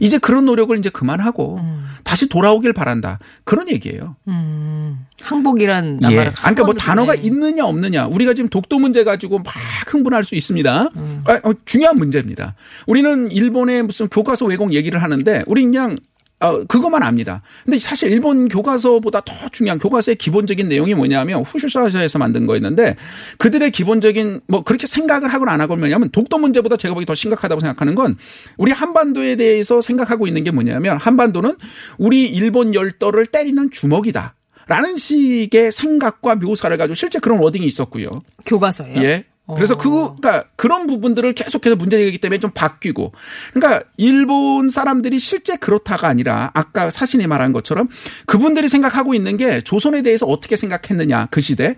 이제 0.00 0.18
그런 0.18 0.46
노력을 0.46 0.76
이제 0.78 0.88
그만하고 0.88 1.60
다시 2.02 2.28
돌아오길 2.28 2.72
바란다. 2.72 3.18
그런 3.44 3.68
얘기예요. 3.68 4.16
음. 4.26 5.06
항복이란 5.20 6.00
예. 6.10 6.32
그러니까 6.34 6.64
뭐 6.64 6.74
단어가 6.74 7.14
네. 7.14 7.20
있느냐 7.22 7.64
없느냐. 7.66 8.06
우리가 8.06 8.34
지금 8.34 8.48
독도 8.48 8.78
문제 8.78 9.04
가지고 9.04 9.38
막 9.38 9.52
흥분할 9.86 10.24
수 10.24 10.34
있습니다. 10.34 10.90
아, 11.24 11.40
어, 11.44 11.52
중요한 11.64 11.96
문제입니다. 11.96 12.54
우리는 12.86 13.30
일본의 13.30 13.84
무슨 13.84 14.08
교과서 14.08 14.46
왜곡 14.46 14.72
얘기를 14.74 15.02
하는데 15.02 15.44
우리 15.46 15.62
그냥 15.62 15.96
어, 16.42 16.64
그것만 16.64 17.02
압니다. 17.02 17.40
근데 17.64 17.78
사실 17.78 18.10
일본 18.10 18.48
교과서보다 18.48 19.20
더 19.20 19.48
중요한 19.50 19.78
교과서의 19.78 20.16
기본적인 20.16 20.68
내용이 20.68 20.94
뭐냐면 20.94 21.42
후슈사에서 21.42 22.18
만든 22.18 22.46
거였는데 22.46 22.96
그들의 23.38 23.70
기본적인 23.70 24.40
뭐 24.48 24.62
그렇게 24.64 24.86
생각을 24.86 25.28
하거나 25.28 25.52
안 25.52 25.60
하고 25.60 25.76
뭐냐면 25.76 26.10
독도 26.10 26.38
문제보다 26.38 26.76
제가 26.76 26.94
보기 26.94 27.06
더 27.06 27.14
심각하다고 27.14 27.60
생각하는 27.60 27.94
건 27.94 28.16
우리 28.56 28.72
한반도에 28.72 29.36
대해서 29.36 29.80
생각하고 29.80 30.26
있는 30.26 30.42
게 30.42 30.50
뭐냐면 30.50 30.96
한반도는 30.98 31.56
우리 31.98 32.26
일본 32.28 32.74
열도를 32.74 33.26
때리는 33.26 33.70
주먹이다. 33.70 34.34
라는 34.68 34.96
식의 34.96 35.72
생각과 35.72 36.36
묘사를 36.36 36.76
가지고 36.76 36.94
실제 36.94 37.18
그런 37.18 37.38
워딩이 37.40 37.66
있었고요. 37.66 38.22
교과서예요. 38.46 39.02
예. 39.02 39.24
그래서 39.54 39.76
그, 39.76 39.90
그러니까 39.90 40.44
그런 40.56 40.86
부분들을 40.86 41.32
계속해서 41.34 41.76
문제제기이기 41.76 42.18
때문에 42.18 42.38
좀 42.38 42.50
바뀌고. 42.54 43.12
그러니까 43.52 43.84
일본 43.96 44.68
사람들이 44.68 45.18
실제 45.18 45.56
그렇다가 45.56 46.08
아니라 46.08 46.50
아까 46.54 46.90
사신이 46.90 47.26
말한 47.26 47.52
것처럼 47.52 47.88
그분들이 48.26 48.68
생각하고 48.68 49.14
있는 49.14 49.36
게 49.36 49.60
조선에 49.60 50.02
대해서 50.02 50.26
어떻게 50.26 50.56
생각했느냐 50.56 51.28
그 51.30 51.40
시대 51.40 51.74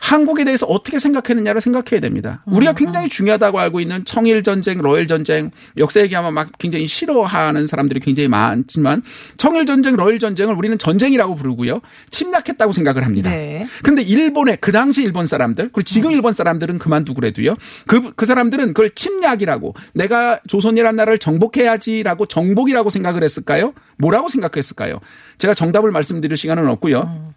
한국에 0.00 0.44
대해서 0.44 0.66
어떻게 0.66 0.98
생각했느냐를 0.98 1.60
생각해야 1.60 2.00
됩니다. 2.00 2.42
우리가 2.46 2.74
굉장히 2.74 3.08
중요하다고 3.08 3.58
알고 3.58 3.80
있는 3.80 4.04
청일 4.04 4.42
전쟁, 4.42 4.78
러일 4.80 5.06
전쟁 5.06 5.50
역사 5.76 6.00
얘기하면 6.00 6.32
막 6.32 6.50
굉장히 6.58 6.86
싫어하는 6.86 7.66
사람들이 7.66 8.00
굉장히 8.00 8.28
많지만 8.28 9.02
청일 9.36 9.66
전쟁, 9.66 9.96
러일 9.96 10.18
전쟁을 10.18 10.54
우리는 10.54 10.78
전쟁이라고 10.78 11.34
부르고요. 11.34 11.80
침략했다고 12.10 12.72
생각을 12.72 13.04
합니다. 13.04 13.30
네. 13.30 13.66
근데 13.82 14.02
일본의 14.02 14.58
그 14.60 14.72
당시 14.72 15.02
일본 15.02 15.26
사람들 15.26 15.64
그리고 15.72 15.82
지금 15.82 16.12
일본 16.12 16.32
사람들은 16.32 16.78
그만두고 16.78 17.17
그래도요. 17.20 17.54
그, 17.86 18.12
그 18.14 18.26
사람들은 18.26 18.68
그걸 18.68 18.90
침략이라고 18.90 19.74
내가 19.94 20.40
조선이란 20.46 20.96
나라를 20.96 21.18
정복해야지라고 21.18 22.26
정복이라고 22.26 22.90
생각을 22.90 23.22
했을까요? 23.22 23.74
뭐라고 23.98 24.28
생각했을까요? 24.28 25.00
제가 25.38 25.54
정답을 25.54 25.90
말씀드릴 25.90 26.36
시간은 26.36 26.68
없고요. 26.68 27.32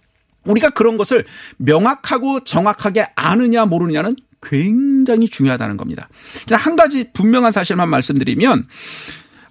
우리가 0.46 0.72
그런 0.72 0.98
것을 0.98 1.26
명확하고 1.58 2.44
정확하게 2.44 3.08
아느냐 3.16 3.66
모르느냐는 3.66 4.16
굉장히 4.42 5.28
중요하다는 5.28 5.78
겁니다. 5.78 6.10
그냥 6.48 6.62
한 6.62 6.76
가지 6.76 7.12
분명한 7.14 7.52
사실만 7.52 7.90
말씀드리면 7.90 8.66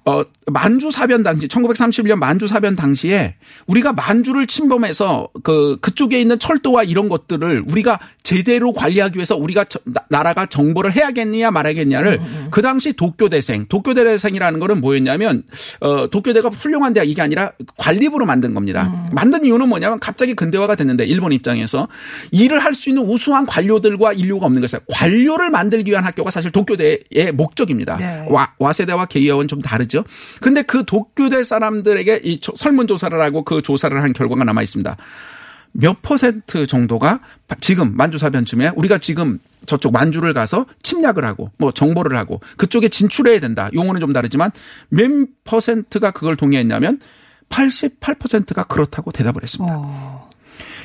어, 0.07 0.23
만주 0.47 0.91
사변 0.91 1.23
당시, 1.23 1.47
1931년 1.47 2.17
만주 2.17 2.49
사변 2.49 2.75
당시에 2.75 3.35
우리가 3.67 3.93
만주를 3.93 4.47
침범해서 4.47 5.29
그, 5.43 5.77
그쪽에 5.81 6.21
있는 6.21 6.39
철도와 6.39 6.83
이런 6.85 7.09
것들을 7.09 7.65
우리가 7.69 8.01
제대로 8.23 8.73
관리하기 8.73 9.17
위해서 9.17 9.37
우리가 9.37 9.65
나- 9.85 10.03
나라가 10.09 10.47
정보를 10.47 10.95
해야겠느냐 10.95 11.51
말아야겠냐를 11.51 12.21
그 12.51 12.63
당시 12.63 12.93
도쿄대생, 12.95 13.67
도쿄대생이라는 13.69 14.59
거는 14.59 14.81
뭐였냐면, 14.81 15.43
어, 15.81 16.07
도쿄대가 16.09 16.49
훌륭한 16.49 16.93
대학 16.95 17.09
이게 17.09 17.21
아니라 17.23 17.53
관리부로 17.77 18.25
만든 18.27 18.55
겁니다. 18.55 19.09
만든 19.13 19.45
이유는 19.45 19.69
뭐냐면 19.69 19.99
갑자기 20.01 20.35
근대화가 20.35 20.75
됐는데 20.77 21.05
일본 21.05 21.33
입장에서 21.33 21.89
일을 22.33 22.59
할 22.65 22.71
수 22.75 22.89
있는 22.89 23.03
우수한 23.05 23.45
관료들과 23.47 24.13
인류가 24.15 24.47
없는 24.47 24.63
것이요 24.63 24.81
관료를 24.89 25.51
만들기 25.51 25.91
위한 25.91 26.05
학교가 26.05 26.31
사실 26.31 26.51
도쿄대의 26.53 27.33
목적입니다. 27.35 27.97
네. 27.97 28.25
와, 28.31 28.53
와세대와 28.59 29.07
게이아와는 29.07 29.49
좀 29.49 29.61
다르 29.61 29.87
죠. 29.91 30.05
근데 30.41 30.63
그 30.63 30.85
도쿄대 30.87 31.45
사람들에게 31.45 32.21
이 32.25 32.41
조- 32.41 32.55
설문조사를 32.57 33.21
하고 33.21 33.45
그 33.45 33.61
조사를 33.61 34.03
한 34.03 34.13
결과가 34.15 34.45
남아 34.45 34.63
있습니다. 34.63 34.97
몇 35.73 36.01
퍼센트 36.03 36.67
정도가 36.67 37.21
지금 37.61 37.97
만주사변쯤에 37.97 38.73
우리가 38.77 38.99
지금 38.99 39.39
저쪽 39.67 39.93
만주를 39.93 40.33
가서 40.33 40.67
침략을 40.83 41.25
하고 41.25 41.51
뭐 41.59 41.71
정보를 41.71 42.17
하고 42.17 42.41
그쪽에 42.57 42.89
진출해야 42.89 43.39
된다. 43.41 43.69
용어는 43.75 44.01
좀 44.01 44.13
다르지만 44.13 44.51
몇 44.89 45.11
퍼센트가 45.45 46.11
그걸 46.13 46.37
동의했냐면 46.37 46.99
88%가 47.51 48.65
그렇다고 48.65 49.13
대답을 49.13 49.43
했습니다. 49.43 49.75
어. 49.77 50.31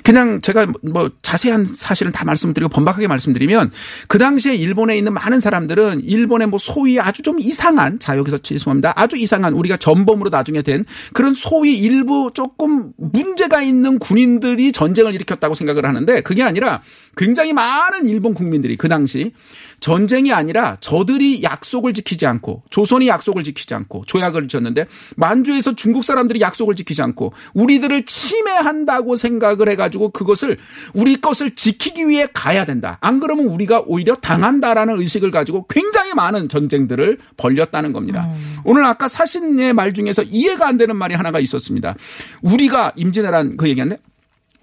그냥 0.06 0.40
제가 0.40 0.68
뭐 0.84 1.10
자세한 1.24 1.66
사실은 1.66 2.12
다 2.12 2.26
말씀드리고 2.26 2.70
번박하게 2.70 3.08
말씀드리면 3.08 3.72
그 4.08 4.20
당시에 4.20 4.54
일본에 4.54 4.96
있는 4.96 5.14
많은 5.14 5.40
사람들은 5.40 6.02
일본의 6.02 6.48
뭐 6.48 6.60
소위 6.60 7.00
아주 7.00 7.24
좀 7.24 7.40
이상한 7.40 7.98
자 7.98 8.16
여기서 8.16 8.38
죄송합니다. 8.38 8.94
아주 8.96 9.18
이상한 9.18 9.54
우리가 9.54 9.78
전범으로 9.78 10.30
나중에 10.30 10.62
된 10.62 10.86
그런 11.14 11.34
소위 11.34 11.80
일부 11.80 12.30
조금 12.36 12.92
문제가 12.98 13.64
있는 13.64 13.98
군인들이 13.98 14.72
전쟁을 14.74 15.16
일으켰다고 15.16 15.56
생각을 15.56 15.88
하는데 15.88 16.22
그게 16.22 16.44
아니라 16.44 16.84
굉장히 17.18 17.54
많은 17.54 18.08
일본 18.08 18.36
국민들이 18.36 18.78
그 18.78 18.88
당시 18.88 19.32
전쟁이 19.80 20.34
아니라 20.34 20.78
저들이 20.80 21.44
약속을 21.44 21.94
지키지 21.94 22.26
않고 22.26 22.64
조선이 22.70 23.08
약속을 23.08 23.44
지키지 23.44 23.74
않고 23.74 24.04
조약을 24.08 24.48
지었는데 24.48 24.88
만주에서 25.16 25.76
중국 25.76 26.04
사람들이 26.04 26.42
약속을 26.42 26.76
지키지 26.76 27.02
않고 27.02 27.34
우리들을 27.54 28.06
침해한다고 28.06 29.16
생각을 29.16 29.70
해가지고 29.70 29.95
그것을 30.12 30.58
우리 30.94 31.20
것을 31.20 31.56
지키기 31.56 32.08
위해 32.08 32.28
가야 32.34 32.66
된다. 32.66 32.98
안 33.02 33.20
그러면 33.20 33.48
우리가 33.48 33.84
오히려 33.86 34.16
당한다라는 34.16 35.00
의식을 35.00 35.32
가지고 35.32 35.66
굉장히 35.68 36.14
많은 36.14 36.50
전쟁들을 36.50 37.18
벌렸다는 37.38 37.94
겁니다. 37.94 38.30
오늘 38.64 38.86
아까 38.86 39.08
사신의 39.08 39.74
말 39.74 39.94
중에서 39.94 40.24
이해가 40.24 40.68
안 40.68 40.78
되는 40.78 40.96
말이 40.96 41.16
하나가 41.16 41.40
있었습니다. 41.40 41.96
우리가 42.42 42.94
임진왜란 42.96 43.58
그 43.58 43.68
얘기했네. 43.70 43.98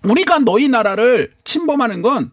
우리가 0.05 0.41
너희 0.41 0.69
나라를 0.69 1.33
침범하는 1.45 2.03
건 2.03 2.31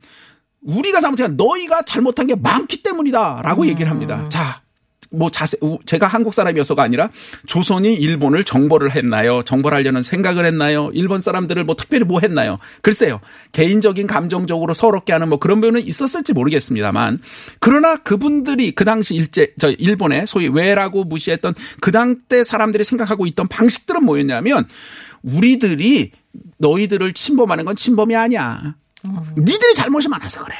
우리가 0.62 1.01
잘못한 1.01 1.38
너희가 1.38 1.83
잘못한 1.83 2.27
게 2.27 2.35
많기 2.35 2.83
때문이다라고 2.83 3.67
얘기를 3.67 3.89
합니다. 3.89 4.27
자, 4.29 4.62
뭐 5.11 5.29
자세 5.31 5.57
제가 5.85 6.07
한국 6.07 6.33
사람이어서가 6.33 6.83
아니라 6.83 7.09
조선이 7.47 7.93
일본을 7.95 8.43
정벌을 8.43 8.91
했나요? 8.95 9.43
정벌하려는 9.43 10.03
생각을 10.03 10.45
했나요? 10.45 10.91
일본 10.93 11.21
사람들을 11.21 11.63
뭐 11.63 11.75
특별히 11.75 12.05
뭐 12.05 12.19
했나요? 12.19 12.59
글쎄요. 12.81 13.19
개인적인 13.51 14.05
감정적으로 14.07 14.73
서럽게 14.73 15.13
하는 15.13 15.29
뭐 15.29 15.39
그런 15.39 15.61
부분은 15.61 15.85
있었을지 15.87 16.33
모르겠습니다만 16.33 17.17
그러나 17.59 17.95
그분들이 17.97 18.71
그 18.71 18.85
당시 18.85 19.15
일제 19.15 19.53
저 19.59 19.71
일본의 19.71 20.27
소위 20.27 20.47
외라고 20.47 21.03
무시했던 21.03 21.53
그 21.81 21.91
당 21.91 22.15
때 22.29 22.43
사람들이 22.43 22.83
생각하고 22.83 23.25
있던 23.27 23.47
방식들은 23.47 24.03
뭐였냐면 24.03 24.67
우리들이 25.23 26.11
너희들을 26.59 27.13
침범하는 27.13 27.65
건 27.65 27.75
침범이 27.75 28.15
아니야. 28.15 28.75
니들이 29.37 29.73
잘못이 29.73 30.07
많아서 30.09 30.43
그래. 30.43 30.55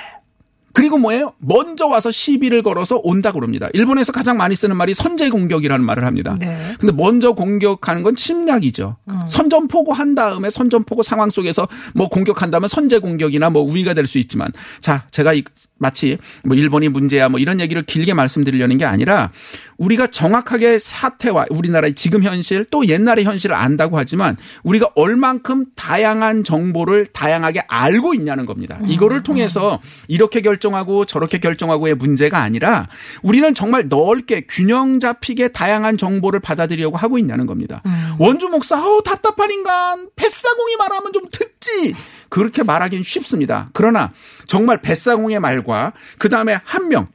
그리고 0.80 0.98
뭐예요? 0.98 1.34
먼저 1.40 1.88
와서 1.88 2.10
시비를 2.10 2.64
걸어서 2.64 3.02
온다 3.04 3.34
그럽니다. 3.34 3.68
일본에서 3.74 4.14
가장 4.14 4.38
많이 4.38 4.56
쓰는 4.56 4.78
말이 4.78 4.94
선제 4.94 5.30
공격이라는 5.30 5.86
말을 5.86 6.06
합니다. 6.06 6.38
네. 6.40 6.58
근데 6.80 6.94
먼저 6.94 7.34
공격하는 7.34 8.02
건 8.02 8.16
침략이죠. 8.16 8.96
선전포고 9.28 9.92
한 9.92 10.16
다음에 10.16 10.50
선전포고 10.50 11.04
상황 11.04 11.30
속에서 11.30 11.68
뭐 11.94 12.08
공격한다면 12.08 12.70
선제 12.70 13.00
공격이나 13.00 13.50
뭐 13.50 13.62
우위가 13.64 13.94
될 13.94 14.08
수 14.08 14.18
있지만 14.20 14.52
자, 14.80 15.04
제가 15.12 15.34
이- 15.34 15.44
마치 15.80 16.18
뭐 16.44 16.56
일본이 16.56 16.90
문제야 16.90 17.30
뭐 17.30 17.40
이런 17.40 17.60
얘기를 17.60 17.82
길게 17.82 18.14
말씀드리려는 18.14 18.78
게 18.78 18.86
아니라 18.86 19.32
우리가 19.78 20.08
정확하게 20.08 20.78
사태와 20.78 21.46
우리나라의 21.50 21.96
지금 21.96 22.22
현실 22.22 22.66
또 22.66 22.88
옛날의 22.88 23.24
현실을 23.24 23.56
안다고 23.56 23.98
하지만 23.98 24.38
우리가 24.64 24.90
얼만큼 24.96 25.68
다양한 25.76 26.44
정보를 26.44 27.06
다양하게 27.08 27.64
알고 27.68 28.14
있냐는 28.14 28.46
겁니다. 28.46 28.78
이거를 28.86 29.24
통해서 29.24 29.80
이렇게 30.08 30.42
결정하고 30.42 31.06
저렇게 31.06 31.40
결정하고의 31.40 31.96
문제가 31.96 32.42
아니라 32.42 32.88
우리는 33.22 33.54
정말 33.56 33.88
넓게 33.88 34.42
균형 34.50 35.00
잡히게 35.00 35.50
다양한 35.50 35.98
정보를 35.98 36.42
받아들이려고 36.42 36.98
하고 36.98 37.18
있냐는 37.18 37.46
겁니다. 37.46 37.82
원주 38.20 38.50
목사, 38.50 38.84
어우, 38.86 39.02
답답한 39.04 39.50
인간, 39.50 40.10
뱃사공이 40.16 40.76
말하면 40.78 41.14
좀 41.14 41.24
듣지. 41.32 41.94
그렇게 42.30 42.64
말하기는 42.64 43.04
쉽습니다. 43.04 43.70
그러나 43.74 44.12
정말 44.48 44.82
뱃사공의 44.82 45.40
말과 45.40 45.94
그 46.18 46.30
다음에 46.30 46.60
한 46.64 46.90
명, 46.90 47.08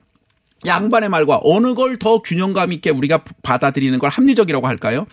양반의 0.67 1.09
말과 1.09 1.41
어느 1.43 1.75
걸 1.75 1.95
더 1.99 2.21
균형감 2.21 2.73
있게 2.73 2.91
우리가 2.91 3.23
받아들이는 3.43 3.99
걸 3.99 4.11
합리적이라고 4.11 4.67
할까요? 4.67 5.07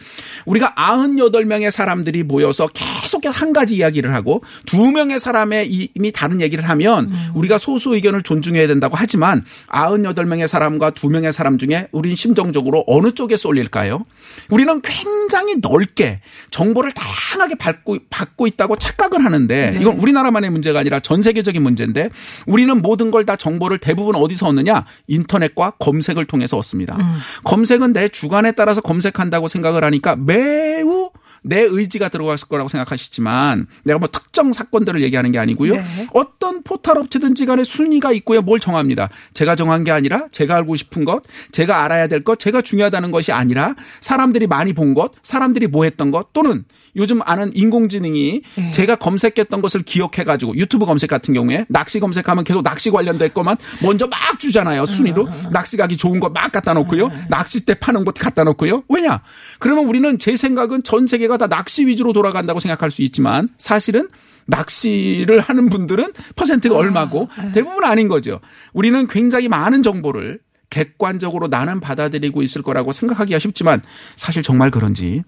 우리가 0.45 0.73
98명의 0.75 1.69
사람들이 1.71 2.23
모여서 2.23 2.67
계속해서 2.67 3.31
한 3.39 3.53
가지 3.53 3.75
이야기를 3.75 4.13
하고 4.13 4.43
두 4.65 4.91
명의 4.91 5.19
사람의 5.19 5.67
이미 5.95 6.11
다른 6.11 6.41
얘기를 6.41 6.67
하면 6.69 7.11
우리가 7.35 7.57
소수 7.57 7.93
의견을 7.95 8.23
존중해야 8.23 8.67
된다고 8.67 8.95
하지만 8.97 9.43
98명의 9.69 10.47
사람과 10.47 10.89
두 10.91 11.09
명의 11.09 11.31
사람 11.31 11.57
중에 11.57 11.87
우린 11.91 12.15
심정적으로 12.15 12.83
어느 12.87 13.11
쪽에 13.11 13.37
쏠릴까요? 13.37 14.05
우리는 14.49 14.81
굉장히 14.81 15.57
넓게 15.61 16.21
정보를 16.49 16.91
다양하게 16.91 17.55
받고, 17.55 17.97
받고 18.09 18.47
있다고 18.47 18.77
착각을 18.77 19.23
하는데 19.23 19.77
이건 19.79 19.97
우리나라만의 19.99 20.49
문제가 20.49 20.79
아니라 20.79 20.99
전 20.99 21.21
세계적인 21.21 21.61
문제인데 21.61 22.09
우리는 22.47 22.81
모든 22.81 23.11
걸 23.11 23.21
다 23.21 23.35
정보를 23.35 23.77
대부분 23.77 24.15
어디서 24.15 24.47
얻느냐? 24.47 24.85
인터넷 25.07 25.40
과 25.49 25.71
검색을 25.79 26.25
통해서 26.25 26.57
얻습니다. 26.57 26.97
검색은 27.43 27.93
내 27.93 28.09
주관에 28.09 28.51
따라서 28.53 28.81
검색한다고 28.81 29.47
생각을 29.47 29.83
하니까 29.83 30.15
매우 30.15 31.09
내 31.43 31.61
의지가 31.61 32.09
들어갔을 32.09 32.47
거라고 32.47 32.69
생각하시지만 32.69 33.67
내가 33.83 33.99
뭐 33.99 34.07
특정 34.09 34.53
사건들을 34.53 35.01
얘기하는 35.01 35.31
게 35.31 35.39
아니고요. 35.39 35.73
네. 35.73 36.07
어떤 36.13 36.61
포털 36.63 36.97
업체든지 36.97 37.45
간에 37.45 37.63
순위가 37.63 38.11
있고요. 38.13 38.41
뭘 38.41 38.59
정합니다. 38.59 39.09
제가 39.33 39.55
정한 39.55 39.83
게 39.83 39.91
아니라 39.91 40.27
제가 40.31 40.55
알고 40.55 40.75
싶은 40.75 41.03
것, 41.03 41.23
제가 41.51 41.83
알아야 41.83 42.07
될 42.07 42.23
것, 42.23 42.39
제가 42.39 42.61
중요하다는 42.61 43.11
것이 43.11 43.31
아니라 43.31 43.75
사람들이 44.01 44.47
많이 44.47 44.73
본 44.73 44.93
것, 44.93 45.13
사람들이 45.23 45.67
뭐 45.67 45.85
했던 45.85 46.11
것 46.11 46.33
또는 46.33 46.63
요즘 46.95 47.21
아는 47.23 47.51
인공지능이 47.55 48.41
네. 48.55 48.71
제가 48.71 48.95
검색했던 48.95 49.61
것을 49.61 49.83
기억해 49.83 50.23
가지고 50.25 50.55
유튜브 50.55 50.85
검색 50.85 51.09
같은 51.09 51.33
경우에 51.33 51.65
낚시 51.69 51.99
검색하면 51.99 52.43
계속 52.43 52.63
낚시 52.63 52.89
관련된 52.91 53.33
것만 53.33 53.57
먼저 53.81 54.07
막 54.07 54.39
주잖아요. 54.39 54.85
순위로. 54.85 55.27
낚시 55.51 55.77
가기 55.77 55.97
좋은 55.97 56.19
것막 56.19 56.51
갖다 56.51 56.73
놓고요. 56.73 57.11
낚싯대 57.29 57.75
파는 57.75 58.05
것 58.05 58.13
갖다 58.15 58.43
놓고요. 58.43 58.83
왜냐? 58.89 59.21
그러면 59.59 59.87
우리는 59.87 60.17
제 60.19 60.35
생각은 60.35 60.83
전 60.83 61.07
세계가 61.07 61.37
다 61.37 61.47
낚시 61.47 61.85
위주로 61.85 62.13
돌아간다고 62.13 62.59
생각할 62.59 62.91
수 62.91 63.01
있지만 63.03 63.47
사실은 63.57 64.07
낚시를 64.45 65.39
하는 65.39 65.69
분들은 65.69 66.13
퍼센트가 66.35 66.75
얼마고 66.75 67.29
대부분 67.53 67.83
아닌 67.83 68.07
거죠. 68.07 68.39
우리는 68.73 69.07
굉장히 69.07 69.47
많은 69.47 69.83
정보를 69.83 70.39
객관적으로 70.71 71.47
나는 71.47 71.79
받아들이고 71.79 72.41
있을 72.41 72.63
거라고 72.63 72.91
생각하기가 72.91 73.37
쉽지만 73.37 73.81
사실 74.15 74.41
정말 74.41 74.71
그런지 74.71 75.21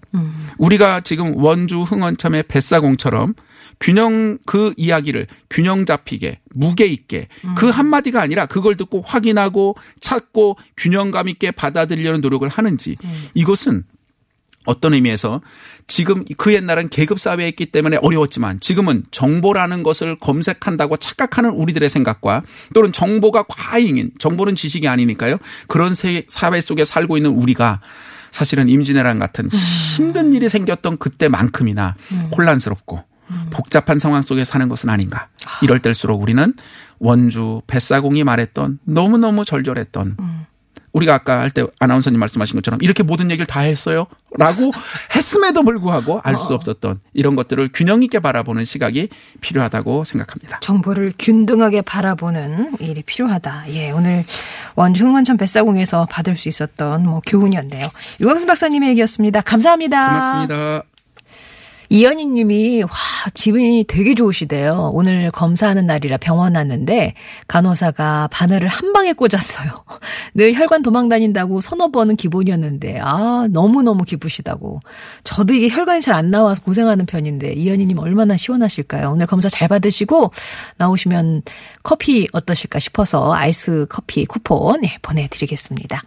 우리가 0.58 1.02
지금 1.02 1.36
원주 1.36 1.82
흥원참의 1.82 2.44
뱃사공처럼 2.48 3.34
균형 3.78 4.38
그 4.46 4.72
이야기를 4.76 5.26
균형 5.50 5.84
잡히게 5.86 6.40
무게 6.54 6.86
있게 6.86 7.28
그 7.56 7.68
한마디가 7.68 8.20
아니라 8.20 8.46
그걸 8.46 8.76
듣고 8.76 9.02
확인하고 9.02 9.76
찾고 10.00 10.56
균형감 10.76 11.28
있게 11.28 11.50
받아들이려는 11.52 12.20
노력을 12.20 12.48
하는지 12.48 12.96
이것은 13.34 13.84
어떤 14.64 14.94
의미에서 14.94 15.40
지금 15.86 16.24
그 16.38 16.54
옛날은 16.54 16.88
계급 16.88 17.20
사회였기 17.20 17.66
때문에 17.66 17.98
어려웠지만 18.00 18.60
지금은 18.60 19.02
정보라는 19.10 19.82
것을 19.82 20.16
검색한다고 20.18 20.96
착각하는 20.96 21.50
우리들의 21.50 21.88
생각과 21.90 22.42
또는 22.72 22.90
정보가 22.92 23.44
과잉인 23.48 24.12
정보는 24.18 24.54
지식이 24.54 24.88
아니니까요. 24.88 25.36
그런 25.68 25.92
세- 25.94 26.24
사회 26.28 26.60
속에 26.60 26.84
살고 26.84 27.16
있는 27.18 27.30
우리가 27.32 27.80
사실은 28.30 28.68
임진왜란 28.68 29.18
같은 29.18 29.48
힘든 29.96 30.32
일이 30.32 30.48
생겼던 30.48 30.96
그때만큼이나 30.98 31.94
혼란스럽고 32.36 33.02
복잡한 33.50 33.98
상황 33.98 34.22
속에 34.22 34.44
사는 34.44 34.68
것은 34.68 34.88
아닌가. 34.88 35.28
이럴 35.62 35.78
때일수록 35.80 36.20
우리는 36.20 36.52
원주 36.98 37.62
뱃사공이 37.66 38.24
말했던 38.24 38.78
너무너무 38.84 39.44
절절했던 39.44 40.16
우리가 40.94 41.12
아까 41.14 41.40
할 41.40 41.50
때 41.50 41.64
아나운서님 41.78 42.18
말씀하신 42.18 42.56
것처럼 42.56 42.80
이렇게 42.82 43.02
모든 43.02 43.30
얘기를 43.30 43.46
다 43.46 43.60
했어요? 43.60 44.06
라고 44.38 44.72
했음에도 45.14 45.62
불구하고 45.62 46.20
알 46.24 46.36
수 46.36 46.54
없었던 46.54 47.00
이런 47.12 47.36
것들을 47.36 47.68
균형 47.74 48.02
있게 48.02 48.18
바라보는 48.20 48.64
시각이 48.64 49.08
필요하다고 49.40 50.04
생각합니다. 50.04 50.58
정보를 50.60 51.12
균등하게 51.18 51.82
바라보는 51.82 52.76
일이 52.80 53.02
필요하다. 53.02 53.64
예, 53.68 53.90
오늘 53.90 54.24
원주 54.76 55.04
흥원천 55.04 55.36
뱃사공에서 55.36 56.06
받을 56.10 56.36
수 56.36 56.48
있었던 56.48 57.02
뭐 57.04 57.20
교훈이었네요. 57.26 57.88
유광수 58.20 58.46
박사님의 58.46 58.88
얘기였습니다. 58.90 59.40
감사합니다. 59.42 60.08
고맙습니다. 60.08 60.93
이현희 61.90 62.26
님이, 62.26 62.82
와, 62.82 62.88
기분이 63.34 63.84
되게 63.86 64.14
좋으시대요. 64.14 64.90
오늘 64.94 65.30
검사하는 65.30 65.86
날이라 65.86 66.16
병원 66.16 66.56
왔는데, 66.56 67.14
간호사가 67.48 68.28
바늘을 68.32 68.68
한 68.68 68.92
방에 68.92 69.12
꽂았어요. 69.12 69.70
늘 70.34 70.54
혈관 70.54 70.82
도망 70.82 71.08
다닌다고 71.08 71.60
서너 71.60 71.88
번은 71.88 72.16
기본이었는데, 72.16 73.00
아, 73.00 73.46
너무너무 73.50 74.04
기쁘시다고. 74.04 74.80
저도 75.24 75.54
이게 75.54 75.68
혈관이 75.68 76.00
잘 76.00 76.14
안 76.14 76.30
나와서 76.30 76.62
고생하는 76.62 77.06
편인데, 77.06 77.54
이현희 77.54 77.86
님 77.86 77.98
얼마나 77.98 78.36
시원하실까요? 78.36 79.10
오늘 79.10 79.26
검사 79.26 79.48
잘 79.48 79.66
받으시고, 79.68 80.30
나오시면 80.78 81.42
커피 81.82 82.28
어떠실까 82.32 82.78
싶어서 82.78 83.32
아이스 83.34 83.86
커피 83.88 84.24
쿠폰, 84.24 84.84
예, 84.84 84.96
보내드리겠습니다. 85.02 86.02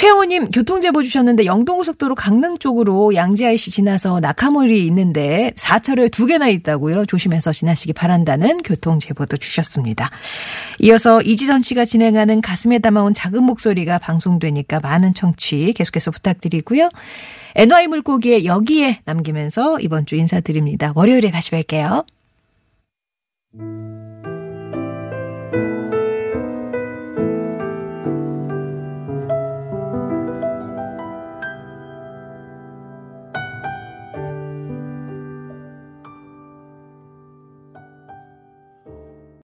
최영호님 0.00 0.50
교통제보 0.50 1.02
주셨는데 1.02 1.44
영동고속도로 1.44 2.14
강릉 2.14 2.56
쪽으로 2.56 3.14
양지IC 3.14 3.70
지나서 3.70 4.18
낙하물이 4.20 4.86
있는데 4.86 5.52
4차로에 5.56 6.10
두 6.10 6.24
개나 6.24 6.48
있다고요. 6.48 7.04
조심해서 7.04 7.52
지나시기 7.52 7.92
바란다는 7.92 8.62
교통제보도 8.62 9.36
주셨습니다. 9.36 10.08
이어서 10.78 11.20
이지선 11.20 11.60
씨가 11.60 11.84
진행하는 11.84 12.40
가슴에 12.40 12.78
담아온 12.78 13.12
작은 13.12 13.44
목소리가 13.44 13.98
방송되니까 13.98 14.80
많은 14.80 15.12
청취 15.12 15.74
계속해서 15.76 16.12
부탁드리고요. 16.12 16.88
NY 17.56 17.88
물고기의 17.88 18.46
여기에 18.46 19.00
남기면서 19.04 19.80
이번 19.80 20.06
주 20.06 20.16
인사드립니다. 20.16 20.92
월요일에 20.94 21.30
다시 21.30 21.50
뵐게요. 21.50 22.06